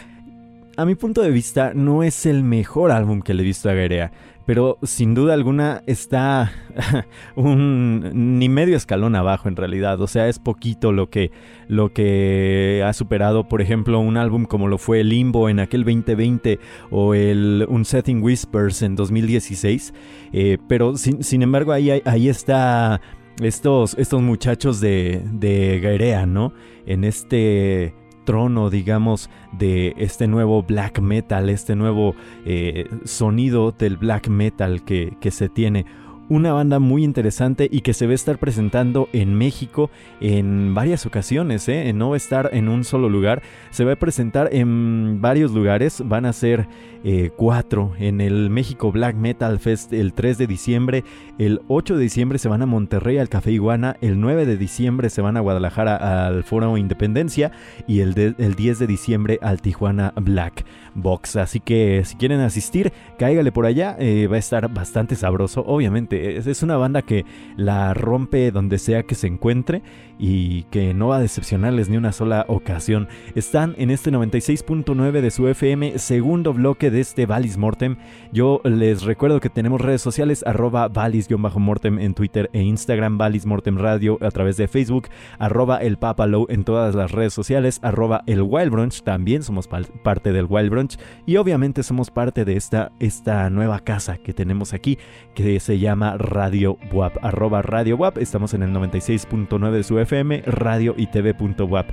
A 0.78 0.86
mi 0.86 0.96
punto 0.96 1.22
de 1.22 1.32
vista 1.32 1.74
no 1.76 2.04
es 2.04 2.26
el 2.26 2.44
mejor 2.44 2.92
álbum 2.92 3.22
que 3.22 3.34
le 3.34 3.44
he 3.44 3.46
visto 3.46 3.70
a 3.70 3.74
Gaerea 3.74 4.12
pero 4.46 4.78
sin 4.84 5.14
duda 5.14 5.34
alguna 5.34 5.84
está 5.86 6.52
un 7.36 8.38
ni 8.38 8.50
medio 8.50 8.76
escalón 8.76 9.16
abajo 9.16 9.48
en 9.48 9.56
realidad, 9.56 10.02
o 10.02 10.08
sea, 10.08 10.28
es 10.28 10.40
poquito 10.40 10.92
lo 10.92 11.10
que 11.10 11.32
lo 11.68 11.94
que 11.94 12.84
ha 12.86 12.94
superado, 12.94 13.48
por 13.48 13.62
ejemplo, 13.62 14.00
un 14.00 14.18
álbum 14.18 14.46
como 14.46 14.68
lo 14.68 14.78
fue 14.78 15.04
Limbo 15.04 15.48
en 15.48 15.60
aquel 15.60 15.84
2020 15.84 16.60
o 16.90 17.14
el 17.14 17.66
Unsetting 17.70 18.22
Whispers 18.22 18.82
en 18.82 18.96
2016, 18.96 19.94
eh, 20.34 20.58
pero 20.68 20.98
sin, 20.98 21.42
embargo 21.42 21.72
ahí, 21.72 22.02
ahí 22.04 22.28
está 22.28 23.00
estos, 23.42 23.96
estos 23.98 24.22
muchachos 24.22 24.80
de, 24.80 25.24
de 25.32 25.80
Gairea, 25.80 26.26
¿no? 26.26 26.54
En 26.86 27.04
este 27.04 27.94
trono, 28.26 28.70
digamos, 28.70 29.30
de 29.52 29.94
este 29.98 30.28
nuevo 30.28 30.64
black 30.64 31.00
metal, 31.00 31.50
este 31.50 31.76
nuevo 31.76 32.16
eh, 32.46 32.88
sonido 33.04 33.72
del 33.72 33.98
black 33.98 34.28
metal 34.28 34.84
que, 34.84 35.18
que 35.20 35.32
se 35.32 35.50
tiene 35.50 35.86
una 36.32 36.54
banda 36.54 36.80
muy 36.80 37.04
interesante 37.04 37.68
y 37.70 37.82
que 37.82 37.94
se 37.94 38.06
va 38.06 38.14
a 38.14 38.16
estar 38.16 38.38
presentando 38.38 39.10
en 39.12 39.36
México 39.36 39.92
en 40.22 40.74
varias 40.74 41.06
ocasiones, 41.06 41.68
¿eh? 41.68 41.92
no 41.92 42.12
va 42.12 42.16
a 42.16 42.18
estar 42.18 42.52
en 42.54 42.70
un 42.70 42.86
solo 42.86 43.10
lugar, 43.10 43.42
se 43.70 43.84
va 43.84 43.92
a 43.92 43.96
presentar 43.98 44.48
en 44.54 45.20
varios 45.20 45.52
lugares, 45.52 46.02
van 46.06 46.26
a 46.26 46.32
ser 46.32 46.70
eh, 47.04 47.32
cuatro 47.36 47.92
en 48.00 48.22
el 48.22 48.50
México 48.50 48.94
Black 48.94 49.18
Metal 49.18 49.60
Fest 49.60 49.92
el 49.92 50.14
3 50.14 50.38
de 50.38 50.48
diciembre, 50.48 51.04
el 51.38 51.60
8 51.68 51.98
de 51.98 52.04
diciembre 52.04 52.40
se 52.40 52.48
van 52.48 52.62
a 52.62 52.66
Monterrey 52.66 53.18
al 53.18 53.28
Café 53.28 53.52
Iguana, 53.52 53.98
el 54.00 54.22
9 54.22 54.46
de 54.46 54.56
diciembre 54.56 55.10
se 55.10 55.22
van 55.22 55.36
a 55.36 55.42
Guadalajara 55.42 56.28
al 56.28 56.46
Foro 56.46 56.78
Independencia 56.78 57.52
y 57.88 58.00
el, 58.00 58.36
el 58.38 58.56
10 58.56 58.80
de 58.80 58.88
diciembre 58.88 59.38
al 59.42 59.62
Tijuana 59.62 60.14
Black 60.16 60.64
Box, 60.96 61.36
así 61.36 61.60
que 61.60 62.04
si 62.06 62.16
quieren 62.16 62.40
asistir, 62.40 62.94
cáigale 63.18 63.52
por 63.52 63.66
allá, 63.66 63.98
eh, 64.00 64.28
va 64.28 64.38
a 64.38 64.40
estar 64.40 64.72
bastante 64.74 65.16
sabroso, 65.16 65.64
obviamente 65.66 66.21
es, 66.22 66.64
una 66.64 66.78
banda 66.78 67.02
que 67.02 67.26
la 67.58 67.94
rompe 67.94 68.52
donde 68.52 68.78
sea 68.78 69.04
que 69.04 69.16
se 69.16 69.28
encuentre 69.28 69.82
y 70.20 70.64
que 70.64 70.94
no 70.94 71.08
va 71.08 71.18
a 71.18 71.22
decepcionarles 71.22 71.90
ni 71.90 71.98
una 71.98 72.12
sola 72.12 72.46
ocasión. 72.48 73.08
Están 73.36 73.74
en 73.78 73.90
este 73.90 74.12
96.9 74.12 75.22
de 75.22 75.32
su 75.32 75.48
FM, 75.48 75.98
segundo 75.98 76.54
bloque 76.54 76.92
de 76.92 77.00
este 77.00 77.26
Valis 77.26 77.58
Mortem. 77.58 77.96
Yo 78.32 78.62
les 78.64 79.04
recuerdo 79.04 79.40
que 79.40 79.50
tenemos 79.50 79.82
redes 79.82 80.02
sociales, 80.02 80.44
arroba 80.46 80.90
Valis-Mortem 80.90 82.00
en 82.00 82.14
Twitter 82.14 82.50
e 82.54 82.62
Instagram, 82.62 83.18
Valis 83.18 83.46
Mortem 83.46 83.78
Radio 83.78 84.18
a 84.22 84.30
través 84.30 84.58
de 84.58 84.68
Facebook, 84.68 85.08
arroba 85.40 85.78
el 85.78 85.98
Papalow 85.98 86.46
en 86.50 86.64
todas 86.64 86.94
las 86.96 87.12
redes 87.12 87.34
sociales, 87.34 87.80
arroba 87.82 88.24
el 88.28 88.42
Wild 88.42 88.72
Brunch, 88.72 89.02
también 89.02 89.44
somos 89.44 89.68
parte 89.68 90.32
del 90.32 90.46
Wild 90.50 90.70
Brunch 90.70 90.98
y 91.26 91.38
obviamente 91.38 91.84
somos 91.84 92.12
parte 92.12 92.46
de 92.46 92.56
esta, 92.56 92.92
esta 93.00 93.50
nueva 93.50 93.80
casa 93.80 94.18
que 94.18 94.34
tenemos 94.34 94.74
aquí 94.74 94.98
que 95.34 95.60
se 95.60 95.80
llama 95.80 96.01
Radio 96.02 96.78
WAP, 96.92 97.24
arroba 97.24 97.62
Radio. 97.62 98.00
Estamos 98.18 98.56
en 98.56 98.64
el 98.64 98.72
96.9 98.72 99.72
de 99.72 99.84
su 99.84 100.00
FM, 100.00 100.42
radio 100.48 100.96
y 100.98 101.06
tv.wap.mx. 101.08 101.90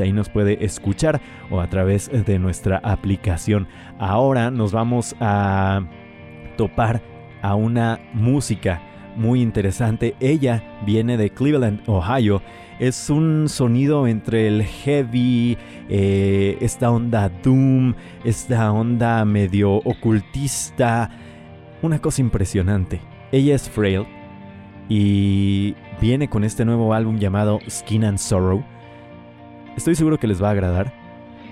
Ahí 0.00 0.12
nos 0.12 0.28
puede 0.28 0.64
escuchar 0.64 1.20
o 1.50 1.60
a 1.60 1.66
través 1.66 2.08
de 2.10 2.38
nuestra 2.38 2.78
aplicación. 2.78 3.66
Ahora 3.98 4.52
nos 4.52 4.70
vamos 4.72 5.16
a 5.20 5.82
topar 6.56 7.02
a 7.42 7.56
una 7.56 7.98
música 8.12 8.80
muy 9.16 9.42
interesante. 9.42 10.14
Ella 10.20 10.62
viene 10.86 11.16
de 11.16 11.30
Cleveland, 11.30 11.82
Ohio. 11.86 12.42
Es 12.78 13.10
un 13.10 13.48
sonido 13.48 14.06
entre 14.06 14.48
el 14.48 14.62
heavy, 14.62 15.58
eh, 15.88 16.56
esta 16.60 16.90
onda 16.90 17.28
doom, 17.28 17.94
esta 18.24 18.72
onda 18.72 19.24
medio 19.24 19.74
ocultista, 19.74 21.10
una 21.82 22.00
cosa 22.00 22.20
impresionante. 22.20 23.00
Ella 23.32 23.54
es 23.54 23.68
Frail 23.68 24.06
y 24.88 25.74
viene 26.00 26.28
con 26.28 26.44
este 26.44 26.64
nuevo 26.64 26.94
álbum 26.94 27.18
llamado 27.18 27.60
Skin 27.68 28.04
and 28.04 28.18
Sorrow. 28.18 28.64
Estoy 29.76 29.94
seguro 29.94 30.18
que 30.18 30.26
les 30.26 30.42
va 30.42 30.48
a 30.48 30.52
agradar. 30.52 30.92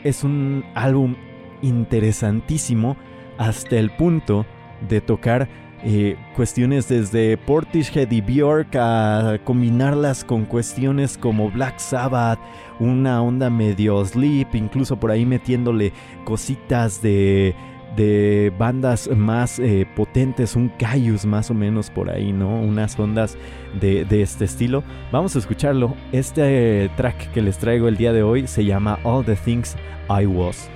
Es 0.04 0.24
un 0.24 0.64
álbum 0.74 1.16
interesantísimo 1.62 2.96
hasta 3.38 3.76
el 3.76 3.90
punto 3.90 4.46
de 4.88 5.00
tocar 5.00 5.48
eh, 5.82 6.16
cuestiones 6.36 6.88
desde 6.88 7.38
Portishead 7.38 8.10
y 8.10 8.20
Bjork 8.20 8.76
a 8.76 9.38
combinarlas 9.44 10.24
con 10.24 10.44
cuestiones 10.44 11.16
como 11.16 11.50
Black 11.50 11.78
Sabbath, 11.78 12.38
una 12.78 13.22
onda 13.22 13.48
medio 13.48 14.04
sleep, 14.04 14.54
incluso 14.54 15.00
por 15.00 15.10
ahí 15.10 15.24
metiéndole 15.24 15.92
cositas 16.24 17.00
de 17.00 17.54
de 17.96 18.52
bandas 18.56 19.08
más 19.14 19.58
eh, 19.58 19.86
potentes, 19.96 20.56
un 20.56 20.68
Caius 20.68 21.24
más 21.24 21.50
o 21.50 21.54
menos 21.54 21.90
por 21.90 22.10
ahí, 22.10 22.32
¿no? 22.32 22.60
Unas 22.60 22.98
ondas 22.98 23.36
de, 23.80 24.06
este 24.22 24.44
estilo. 24.44 24.82
Vamos 25.12 25.34
a 25.36 25.38
escucharlo. 25.38 25.94
Este 26.12 26.90
track 26.96 27.32
que 27.32 27.42
les 27.42 27.58
traigo 27.58 27.88
el 27.88 27.96
día 27.96 28.12
de 28.12 28.22
hoy 28.22 28.46
se 28.46 28.64
llama 28.64 28.98
All 29.02 29.24
the 29.24 29.36
Things 29.36 29.76
I 30.08 30.26
Was. 30.26 30.70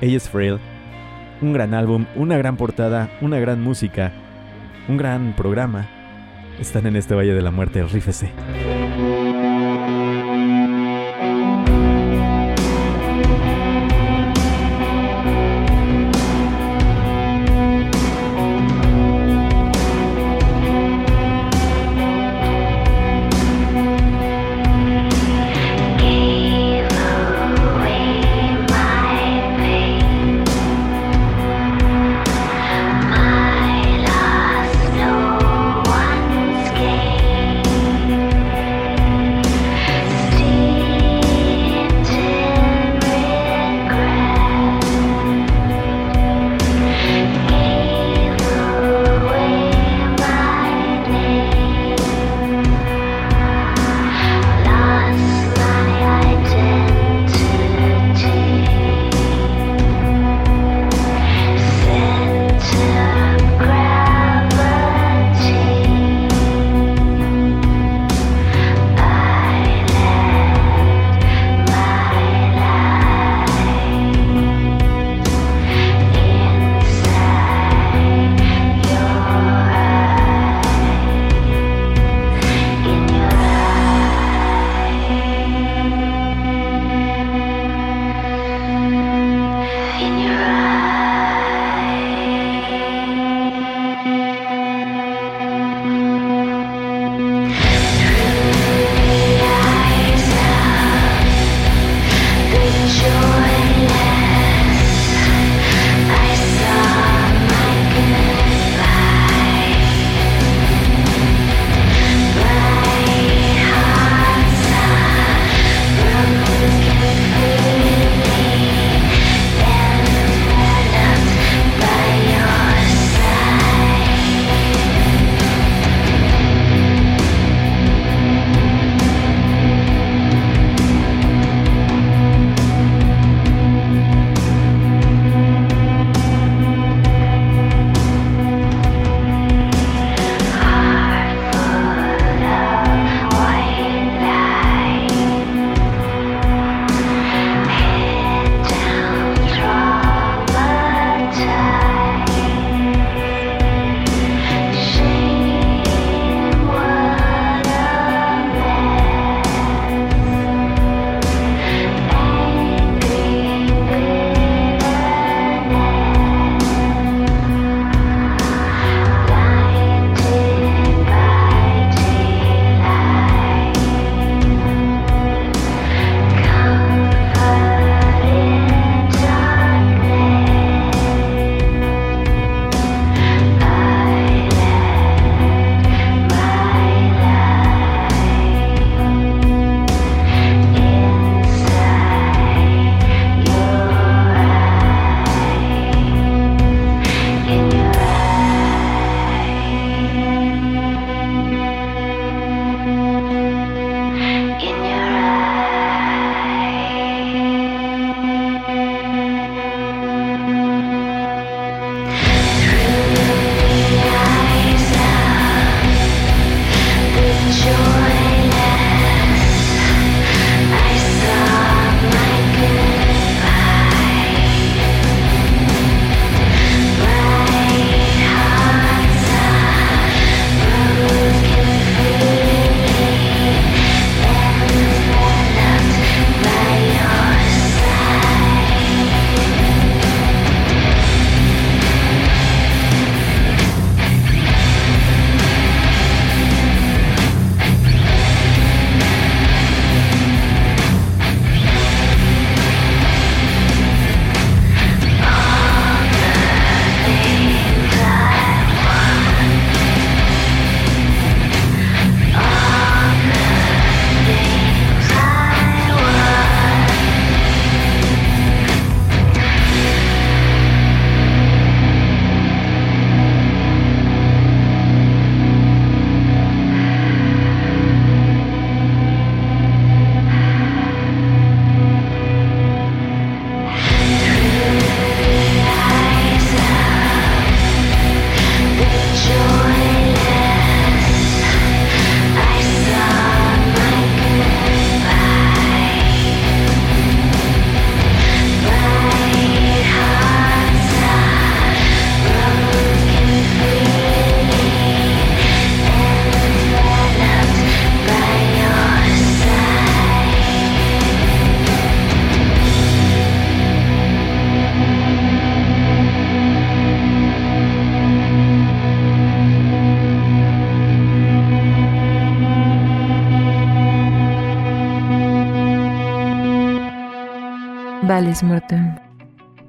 Ella 0.00 0.16
es 0.16 0.28
Frail. 0.28 0.58
Un 1.40 1.52
gran 1.52 1.74
álbum, 1.74 2.06
una 2.16 2.36
gran 2.36 2.56
portada, 2.56 3.10
una 3.20 3.38
gran 3.38 3.62
música, 3.62 4.12
un 4.88 4.96
gran 4.96 5.34
programa. 5.34 5.88
Están 6.58 6.86
en 6.86 6.96
este 6.96 7.14
Valle 7.14 7.34
de 7.34 7.42
la 7.42 7.50
Muerte, 7.50 7.82
rífese. 7.82 8.30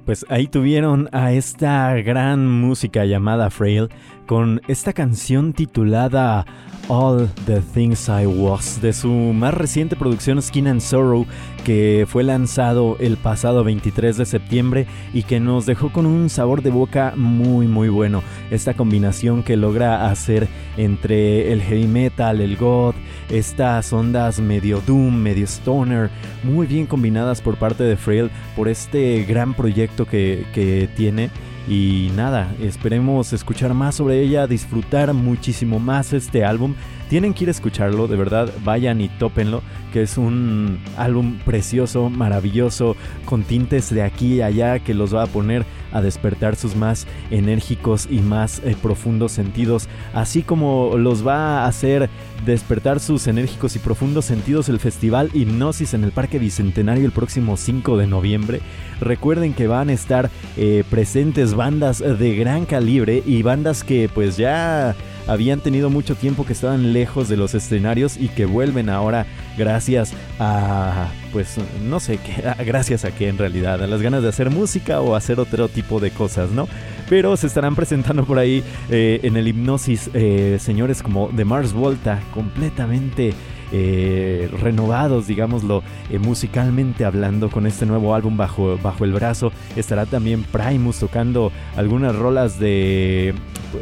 Pues 0.04 0.26
ahí 0.28 0.46
tuvieron 0.46 1.08
a 1.12 1.32
esta 1.32 1.94
gran 1.94 2.48
música 2.48 3.04
llamada 3.04 3.50
Frail 3.50 3.88
con 4.26 4.60
esta 4.68 4.92
canción 4.92 5.52
titulada 5.52 6.44
All 6.88 7.28
the 7.46 7.60
Things 7.60 8.08
I 8.08 8.26
Was 8.26 8.80
de 8.80 8.92
su 8.92 9.08
más 9.08 9.54
reciente 9.54 9.96
producción 9.96 10.42
Skin 10.42 10.66
and 10.66 10.80
Sorrow 10.80 11.26
que 11.64 12.06
fue 12.08 12.24
lanzado 12.24 12.96
el 12.98 13.16
pasado 13.16 13.64
23 13.64 14.16
de 14.16 14.26
septiembre 14.26 14.86
y 15.12 15.22
que 15.22 15.40
nos 15.40 15.66
dejó 15.66 15.92
con 15.92 16.06
un 16.06 16.28
sabor 16.28 16.62
de 16.62 16.70
boca 16.70 17.14
muy 17.16 17.66
muy 17.66 17.88
bueno. 17.88 18.22
Esta 18.50 18.74
combinación 18.74 19.42
que 19.42 19.56
logra 19.56 20.10
hacer 20.10 20.48
entre 20.76 21.52
el 21.52 21.62
heavy 21.62 21.86
metal, 21.86 22.40
el 22.40 22.56
goth, 22.56 22.96
estas 23.30 23.92
ondas 23.92 24.40
medio 24.40 24.80
doom, 24.86 25.14
medio 25.14 25.46
stoner, 25.46 26.10
muy 26.42 26.66
bien 26.66 26.86
combinadas 26.86 27.40
por 27.40 27.56
parte 27.56 27.84
de 27.84 27.96
Frail 27.96 28.30
por 28.56 28.68
este 28.68 29.24
gran 29.24 29.54
proyecto 29.54 30.06
que, 30.06 30.44
que 30.52 30.88
tiene. 30.96 31.30
Y 31.68 32.10
nada, 32.16 32.52
esperemos 32.60 33.32
escuchar 33.32 33.72
más 33.72 33.94
sobre 33.94 34.20
ella, 34.20 34.48
disfrutar 34.48 35.12
muchísimo 35.14 35.78
más 35.78 36.12
este 36.12 36.44
álbum. 36.44 36.74
Tienen 37.08 37.34
que 37.34 37.44
ir 37.44 37.48
a 37.48 37.52
escucharlo, 37.52 38.08
de 38.08 38.16
verdad, 38.16 38.50
vayan 38.64 39.00
y 39.00 39.08
tópenlo, 39.08 39.62
que 39.92 40.02
es 40.02 40.16
un 40.16 40.78
álbum 40.96 41.38
precioso, 41.44 42.08
maravilloso, 42.08 42.96
con 43.24 43.42
tintes 43.42 43.90
de 43.90 44.02
aquí 44.02 44.36
y 44.36 44.42
allá 44.42 44.78
que 44.78 44.94
los 44.94 45.14
va 45.14 45.24
a 45.24 45.26
poner 45.26 45.64
a 45.92 46.00
despertar 46.00 46.56
sus 46.56 46.74
más 46.74 47.06
enérgicos 47.30 48.08
y 48.10 48.20
más 48.20 48.60
eh, 48.64 48.76
profundos 48.80 49.32
sentidos, 49.32 49.88
así 50.14 50.42
como 50.42 50.96
los 50.96 51.26
va 51.26 51.64
a 51.64 51.66
hacer 51.66 52.08
despertar 52.46 52.98
sus 52.98 53.26
enérgicos 53.26 53.76
y 53.76 53.78
profundos 53.78 54.24
sentidos 54.24 54.68
el 54.68 54.80
festival 54.80 55.30
Hipnosis 55.32 55.94
en 55.94 56.04
el 56.04 56.12
Parque 56.12 56.38
Bicentenario 56.38 57.04
el 57.04 57.12
próximo 57.12 57.56
5 57.56 57.96
de 57.98 58.06
noviembre. 58.06 58.60
Recuerden 59.00 59.52
que 59.52 59.66
van 59.66 59.90
a 59.90 59.92
estar 59.92 60.30
eh, 60.56 60.82
presentes 60.90 61.54
bandas 61.54 61.98
de 61.98 62.36
gran 62.36 62.64
calibre 62.64 63.22
y 63.24 63.42
bandas 63.42 63.84
que 63.84 64.08
pues 64.12 64.36
ya 64.36 64.94
habían 65.26 65.60
tenido 65.60 65.90
mucho 65.90 66.14
tiempo 66.14 66.44
que 66.44 66.52
estaban 66.52 66.92
lejos 66.92 67.28
de 67.28 67.36
los 67.36 67.54
escenarios 67.54 68.16
y 68.16 68.28
que 68.28 68.46
vuelven 68.46 68.88
ahora 68.88 69.26
gracias 69.56 70.12
a, 70.38 71.08
pues 71.32 71.56
no 71.82 72.00
sé, 72.00 72.18
qué, 72.18 72.42
gracias 72.64 73.04
a 73.04 73.12
qué 73.12 73.28
en 73.28 73.38
realidad, 73.38 73.82
a 73.82 73.86
las 73.86 74.02
ganas 74.02 74.22
de 74.22 74.28
hacer 74.28 74.50
música 74.50 75.00
o 75.00 75.14
hacer 75.14 75.40
otro 75.40 75.68
tipo 75.68 76.00
de 76.00 76.10
cosas, 76.10 76.50
¿no? 76.50 76.68
Pero 77.08 77.36
se 77.36 77.46
estarán 77.46 77.74
presentando 77.76 78.24
por 78.24 78.38
ahí 78.38 78.62
eh, 78.90 79.20
en 79.22 79.36
el 79.36 79.48
hipnosis 79.48 80.10
eh, 80.14 80.58
señores 80.60 81.02
como 81.02 81.30
The 81.34 81.44
Mars 81.44 81.72
Volta, 81.72 82.20
completamente 82.32 83.34
eh, 83.72 84.50
renovados, 84.60 85.26
digámoslo, 85.26 85.82
eh, 86.10 86.18
musicalmente 86.18 87.04
hablando, 87.04 87.50
con 87.50 87.66
este 87.66 87.86
nuevo 87.86 88.14
álbum 88.14 88.36
bajo, 88.36 88.78
bajo 88.82 89.04
el 89.04 89.12
brazo. 89.12 89.50
Estará 89.76 90.06
también 90.06 90.44
Primus 90.44 90.98
tocando 90.98 91.50
algunas 91.76 92.14
rolas 92.14 92.58
de... 92.58 93.34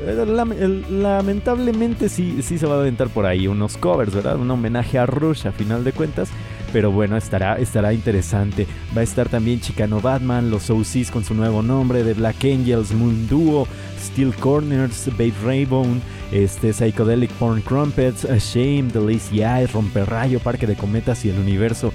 Eh, 0.06 0.82
lamentablemente 0.90 2.08
sí, 2.08 2.42
sí 2.42 2.58
se 2.58 2.66
va 2.66 2.76
a 2.76 2.80
aventar 2.80 3.08
por 3.08 3.26
ahí 3.26 3.48
unos 3.48 3.76
covers, 3.76 4.14
¿verdad? 4.14 4.36
Un 4.36 4.50
homenaje 4.50 4.98
a 4.98 5.06
Rush 5.06 5.48
a 5.48 5.52
final 5.52 5.82
de 5.82 5.92
cuentas. 5.92 6.30
Pero 6.72 6.92
bueno, 6.92 7.16
estará, 7.16 7.58
estará 7.58 7.92
interesante. 7.92 8.66
Va 8.96 9.00
a 9.00 9.04
estar 9.04 9.28
también 9.28 9.60
Chicano 9.60 10.00
Batman, 10.00 10.50
los 10.50 10.70
OCs 10.70 11.10
con 11.10 11.24
su 11.24 11.34
nuevo 11.34 11.62
nombre, 11.62 12.04
The 12.04 12.14
Black 12.14 12.44
Angels, 12.44 12.92
Moon 12.92 13.26
Duo, 13.28 13.66
Steel 13.98 14.34
Corners, 14.34 15.08
Babe 15.18 15.34
Raybone, 15.44 16.00
este, 16.32 16.72
Psychedelic 16.72 17.30
Porn 17.32 17.60
Crumpets, 17.62 18.22
Shame, 18.22 18.90
The 18.92 19.00
Lazy 19.00 19.42
Eyes, 19.42 19.72
Romperrayo, 19.72 20.38
Parque 20.40 20.66
de 20.66 20.76
Cometas 20.76 21.24
y 21.24 21.30
el 21.30 21.38
Universo. 21.38 21.92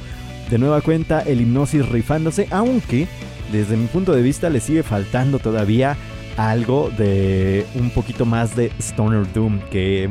De 0.49 0.57
nueva 0.57 0.81
cuenta, 0.81 1.21
el 1.21 1.41
hipnosis 1.41 1.87
rifándose, 1.89 2.47
aunque 2.51 3.07
desde 3.51 3.77
mi 3.77 3.87
punto 3.87 4.13
de 4.13 4.21
vista 4.21 4.49
le 4.49 4.59
sigue 4.59 4.83
faltando 4.83 5.39
todavía 5.39 5.95
algo 6.37 6.91
de 6.97 7.65
un 7.75 7.89
poquito 7.89 8.25
más 8.25 8.55
de 8.55 8.71
Stoner 8.79 9.31
Doom, 9.33 9.59
que 9.71 10.09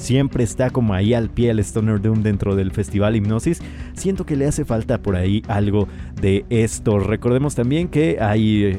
siempre 0.00 0.42
está 0.42 0.70
como 0.70 0.94
ahí 0.94 1.14
al 1.14 1.30
pie 1.30 1.50
el 1.50 1.60
Stoner 1.60 2.00
Doom 2.00 2.22
dentro 2.22 2.56
del 2.56 2.72
festival 2.72 3.16
Hipnosis. 3.16 3.60
Siento 3.94 4.26
que 4.26 4.36
le 4.36 4.46
hace 4.46 4.64
falta 4.64 4.98
por 4.98 5.16
ahí 5.16 5.42
algo 5.46 5.88
de 6.20 6.44
esto. 6.50 6.98
Recordemos 6.98 7.54
también 7.54 7.88
que 7.88 8.18
hay 8.20 8.78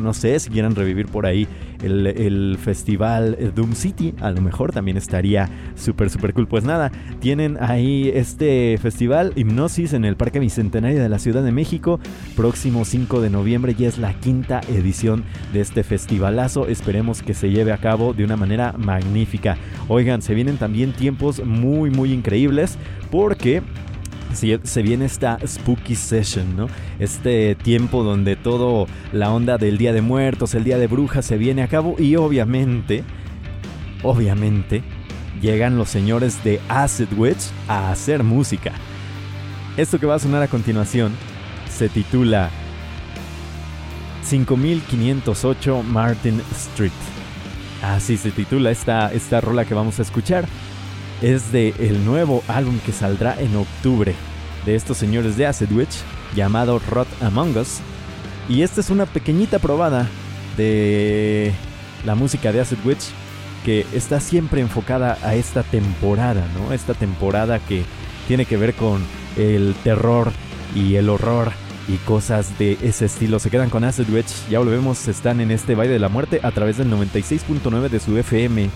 no 0.00 0.14
sé 0.14 0.38
si 0.38 0.50
quieran 0.50 0.74
revivir 0.74 1.06
por 1.06 1.26
ahí 1.26 1.48
el, 1.82 2.58
festival 2.60 3.36
Doom 3.54 3.74
City, 3.74 4.14
a 4.20 4.30
lo 4.30 4.40
mejor 4.40 4.72
también 4.72 4.96
estaría 4.96 5.48
súper, 5.74 6.10
súper 6.10 6.32
cool. 6.34 6.46
Pues 6.46 6.64
nada, 6.64 6.92
tienen 7.20 7.56
ahí 7.60 8.10
este 8.14 8.78
festival 8.80 9.32
Hipnosis 9.36 9.92
en 9.92 10.04
el 10.04 10.16
Parque 10.16 10.38
Bicentenario 10.38 11.02
de 11.02 11.08
la 11.08 11.18
Ciudad 11.18 11.42
de 11.42 11.52
México, 11.52 12.00
próximo 12.36 12.84
5 12.84 13.20
de 13.20 13.30
noviembre, 13.30 13.74
y 13.78 13.84
es 13.84 13.98
la 13.98 14.14
quinta 14.14 14.60
edición 14.68 15.24
de 15.52 15.60
este 15.60 15.82
festivalazo. 15.82 16.66
Esperemos 16.68 17.22
que 17.22 17.34
se 17.34 17.50
lleve 17.50 17.72
a 17.72 17.78
cabo 17.78 18.12
de 18.12 18.24
una 18.24 18.36
manera 18.36 18.74
magnífica. 18.78 19.56
Oigan, 19.88 20.22
se 20.22 20.34
vienen 20.34 20.56
también 20.56 20.92
tiempos 20.92 21.44
muy, 21.44 21.90
muy 21.90 22.12
increíbles 22.12 22.78
porque 23.10 23.62
se 24.34 24.82
viene 24.82 25.04
esta 25.04 25.38
spooky 25.46 25.94
session, 25.94 26.56
¿no? 26.56 26.68
Este 26.98 27.54
tiempo 27.54 28.02
donde 28.02 28.36
todo 28.36 28.86
la 29.12 29.32
onda 29.32 29.58
del 29.58 29.78
Día 29.78 29.92
de 29.92 30.02
Muertos, 30.02 30.54
el 30.54 30.64
Día 30.64 30.78
de 30.78 30.86
Brujas 30.86 31.26
se 31.26 31.36
viene 31.36 31.62
a 31.62 31.68
cabo 31.68 31.96
y 31.98 32.16
obviamente, 32.16 33.04
obviamente, 34.02 34.82
llegan 35.40 35.76
los 35.76 35.88
señores 35.88 36.42
de 36.44 36.60
Acid 36.68 37.12
Witch 37.16 37.50
a 37.68 37.90
hacer 37.90 38.22
música. 38.22 38.72
Esto 39.76 39.98
que 39.98 40.06
va 40.06 40.16
a 40.16 40.18
sonar 40.18 40.42
a 40.42 40.48
continuación 40.48 41.12
se 41.70 41.88
titula 41.88 42.50
5508 44.22 45.82
Martin 45.82 46.40
Street. 46.52 46.92
Así 47.82 48.16
se 48.16 48.30
titula 48.30 48.70
esta, 48.70 49.12
esta 49.12 49.40
rola 49.40 49.64
que 49.64 49.74
vamos 49.74 49.98
a 49.98 50.02
escuchar 50.02 50.46
es 51.22 51.52
de 51.52 51.72
el 51.78 52.04
nuevo 52.04 52.42
álbum 52.48 52.78
que 52.84 52.92
saldrá 52.92 53.40
en 53.40 53.56
octubre 53.56 54.14
de 54.66 54.74
estos 54.74 54.98
señores 54.98 55.36
de 55.36 55.46
Acid 55.46 55.70
Witch 55.72 56.02
llamado 56.34 56.80
Rot 56.90 57.08
Among 57.22 57.56
Us. 57.56 57.78
Y 58.48 58.62
esta 58.62 58.80
es 58.80 58.90
una 58.90 59.06
pequeñita 59.06 59.58
probada 59.60 60.08
de 60.56 61.52
la 62.04 62.14
música 62.14 62.52
de 62.52 62.60
Acid 62.60 62.78
Witch 62.84 63.04
que 63.64 63.86
está 63.92 64.18
siempre 64.18 64.60
enfocada 64.60 65.16
a 65.22 65.36
esta 65.36 65.62
temporada, 65.62 66.44
¿no? 66.58 66.72
Esta 66.74 66.94
temporada 66.94 67.60
que 67.60 67.84
tiene 68.26 68.44
que 68.44 68.56
ver 68.56 68.74
con 68.74 69.02
el 69.36 69.74
terror 69.84 70.32
y 70.74 70.96
el 70.96 71.08
horror 71.08 71.52
y 71.86 71.96
cosas 71.98 72.58
de 72.58 72.76
ese 72.82 73.04
estilo. 73.04 73.38
Se 73.38 73.50
quedan 73.50 73.70
con 73.70 73.84
Acid 73.84 74.10
Witch, 74.10 74.48
ya 74.50 74.58
volvemos, 74.58 75.06
están 75.06 75.40
en 75.40 75.52
este 75.52 75.76
baile 75.76 75.94
de 75.94 76.00
la 76.00 76.08
muerte 76.08 76.40
a 76.42 76.50
través 76.50 76.78
del 76.78 76.90
96.9 76.90 77.88
de 77.88 78.00
su 78.00 78.16
FM 78.18 78.70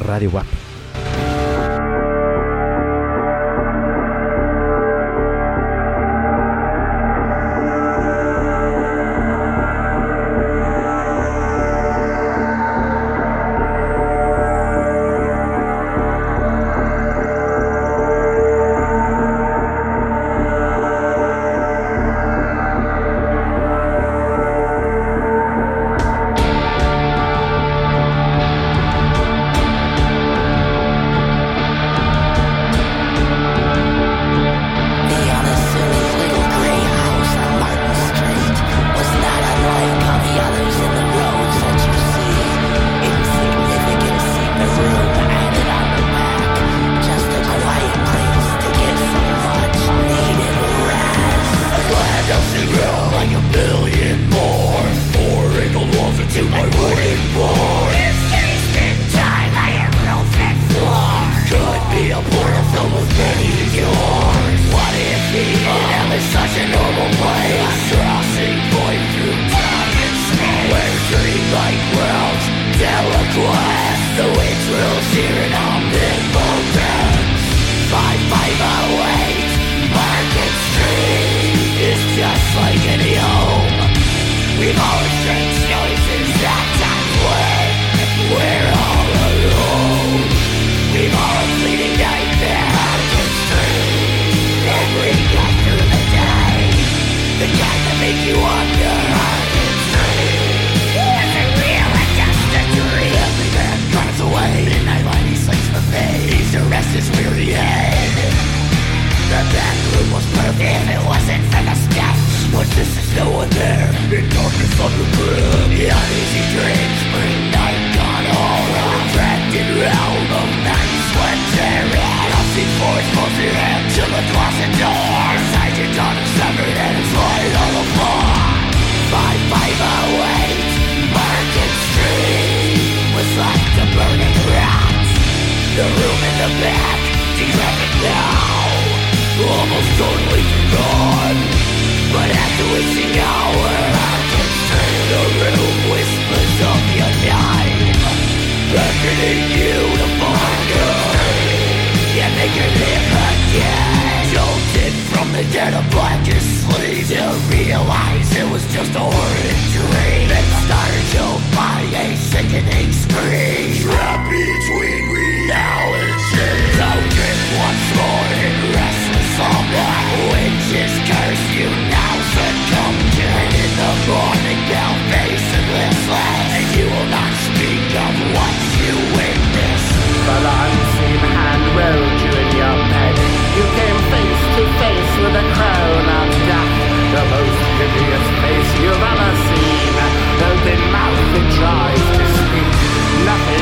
Radio 0.00 0.30
WAP. 0.30 0.67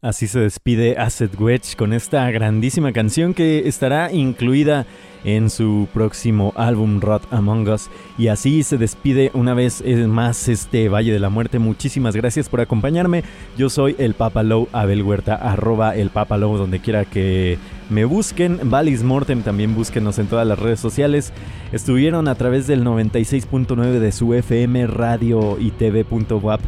Así 0.00 0.28
se 0.28 0.38
despide 0.38 0.96
Acid 0.96 1.30
Wedge 1.40 1.74
con 1.76 1.92
esta 1.92 2.30
grandísima 2.30 2.92
canción 2.92 3.34
que 3.34 3.66
estará 3.66 4.12
incluida 4.12 4.86
en 5.24 5.50
su 5.50 5.88
próximo 5.92 6.52
álbum 6.56 7.00
Rot 7.00 7.22
Among 7.32 7.68
Us. 7.68 7.90
Y 8.16 8.28
así 8.28 8.62
se 8.62 8.78
despide 8.78 9.30
una 9.34 9.54
vez 9.54 9.82
más 10.06 10.48
este 10.48 10.88
Valle 10.88 11.12
de 11.12 11.20
la 11.20 11.30
Muerte. 11.30 11.58
Muchísimas 11.58 12.14
gracias 12.16 12.48
por 12.48 12.60
acompañarme. 12.60 13.24
Yo 13.56 13.70
soy 13.70 13.94
el 13.98 14.14
Papa 14.14 14.42
Low, 14.42 14.68
Abel 14.72 15.02
Huerta, 15.02 15.34
arroba 15.34 15.94
el 15.96 16.10
Papa 16.10 16.36
Low, 16.36 16.56
donde 16.56 16.80
quiera 16.80 17.04
que 17.04 17.58
me 17.90 18.04
busquen. 18.04 18.60
Valis 18.64 19.02
Mortem, 19.02 19.42
también 19.42 19.74
búsquenos 19.74 20.18
en 20.18 20.26
todas 20.26 20.46
las 20.46 20.58
redes 20.58 20.80
sociales. 20.80 21.32
Estuvieron 21.72 22.28
a 22.28 22.34
través 22.34 22.66
del 22.66 22.84
96.9 22.84 23.98
de 23.98 24.12
su 24.12 24.34
FM 24.34 24.86
radio 24.86 25.58
y 25.58 25.70
tv.wap.mx. 25.70 26.62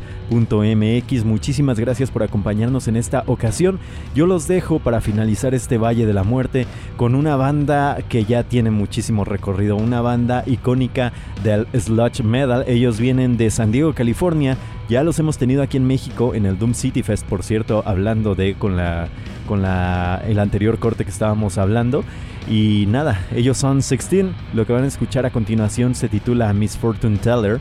Muchísimas 1.25 1.79
gracias 1.81 2.11
por 2.11 2.23
acompañarnos 2.23 2.89
en 2.89 2.97
esta 2.97 3.25
ocasión. 3.27 3.79
Yo 4.15 4.27
los 4.27 4.47
dejo 4.49 4.79
para 4.79 5.01
finalizar 5.01 5.55
este 5.55 5.79
Valle 5.79 6.07
de 6.07 6.13
la 6.13 6.25
Muerte 6.25 6.67
con 6.97 7.15
una 7.15 7.37
banda 7.37 7.99
que 8.09 8.25
ya 8.25 8.40
tiene 8.45 8.71
muchísimo 8.71 9.25
recorrido, 9.25 9.77
una 9.77 10.01
banda 10.01 10.43
icónica 10.47 11.13
del 11.43 11.67
sludge 11.73 12.23
metal. 12.23 12.65
Ellos 12.67 12.99
vienen 12.99 13.37
de 13.37 13.51
San 13.51 13.73
Diego, 13.73 13.95
California. 13.95 14.57
Ya 14.89 15.03
los 15.03 15.19
hemos 15.19 15.39
tenido 15.39 15.63
aquí 15.63 15.77
en 15.77 15.87
México 15.87 16.35
en 16.35 16.47
el 16.47 16.59
Doom 16.59 16.75
City 16.75 17.03
Fest, 17.03 17.27
por 17.27 17.43
cierto, 17.43 17.83
hablando 17.87 18.35
de 18.35 18.55
con 18.55 18.77
la 18.77 19.09
con 19.47 19.63
la 19.63 20.23
el 20.27 20.39
anterior 20.39 20.79
corte 20.79 21.05
que 21.05 21.11
estábamos 21.11 21.59
hablando. 21.59 22.05
Y 22.49 22.87
nada, 22.89 23.27
ellos 23.35 23.59
son 23.59 23.79
16. 23.79 24.27
Lo 24.55 24.67
que 24.67 24.73
van 24.73 24.85
a 24.85 24.89
escuchar 24.89 25.27
a 25.27 25.31
continuación 25.31 25.95
se 25.95 26.09
titula 26.09 26.53
Miss 26.53 26.77
Fortune 26.77 27.19
Teller. 27.19 27.61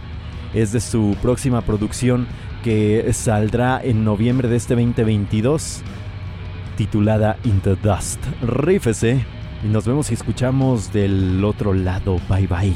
Es 0.53 0.71
de 0.71 0.79
su 0.79 1.15
próxima 1.21 1.61
producción 1.61 2.27
que 2.63 3.07
saldrá 3.13 3.79
en 3.83 4.03
noviembre 4.03 4.47
de 4.47 4.55
este 4.55 4.75
2022, 4.75 5.81
titulada 6.75 7.37
Into 7.43 7.75
Dust. 7.75 8.19
Rífese 8.41 9.25
y 9.63 9.67
nos 9.67 9.85
vemos 9.85 10.09
y 10.11 10.13
escuchamos 10.13 10.93
del 10.93 11.43
otro 11.43 11.73
lado. 11.73 12.19
Bye 12.29 12.47
bye. 12.47 12.75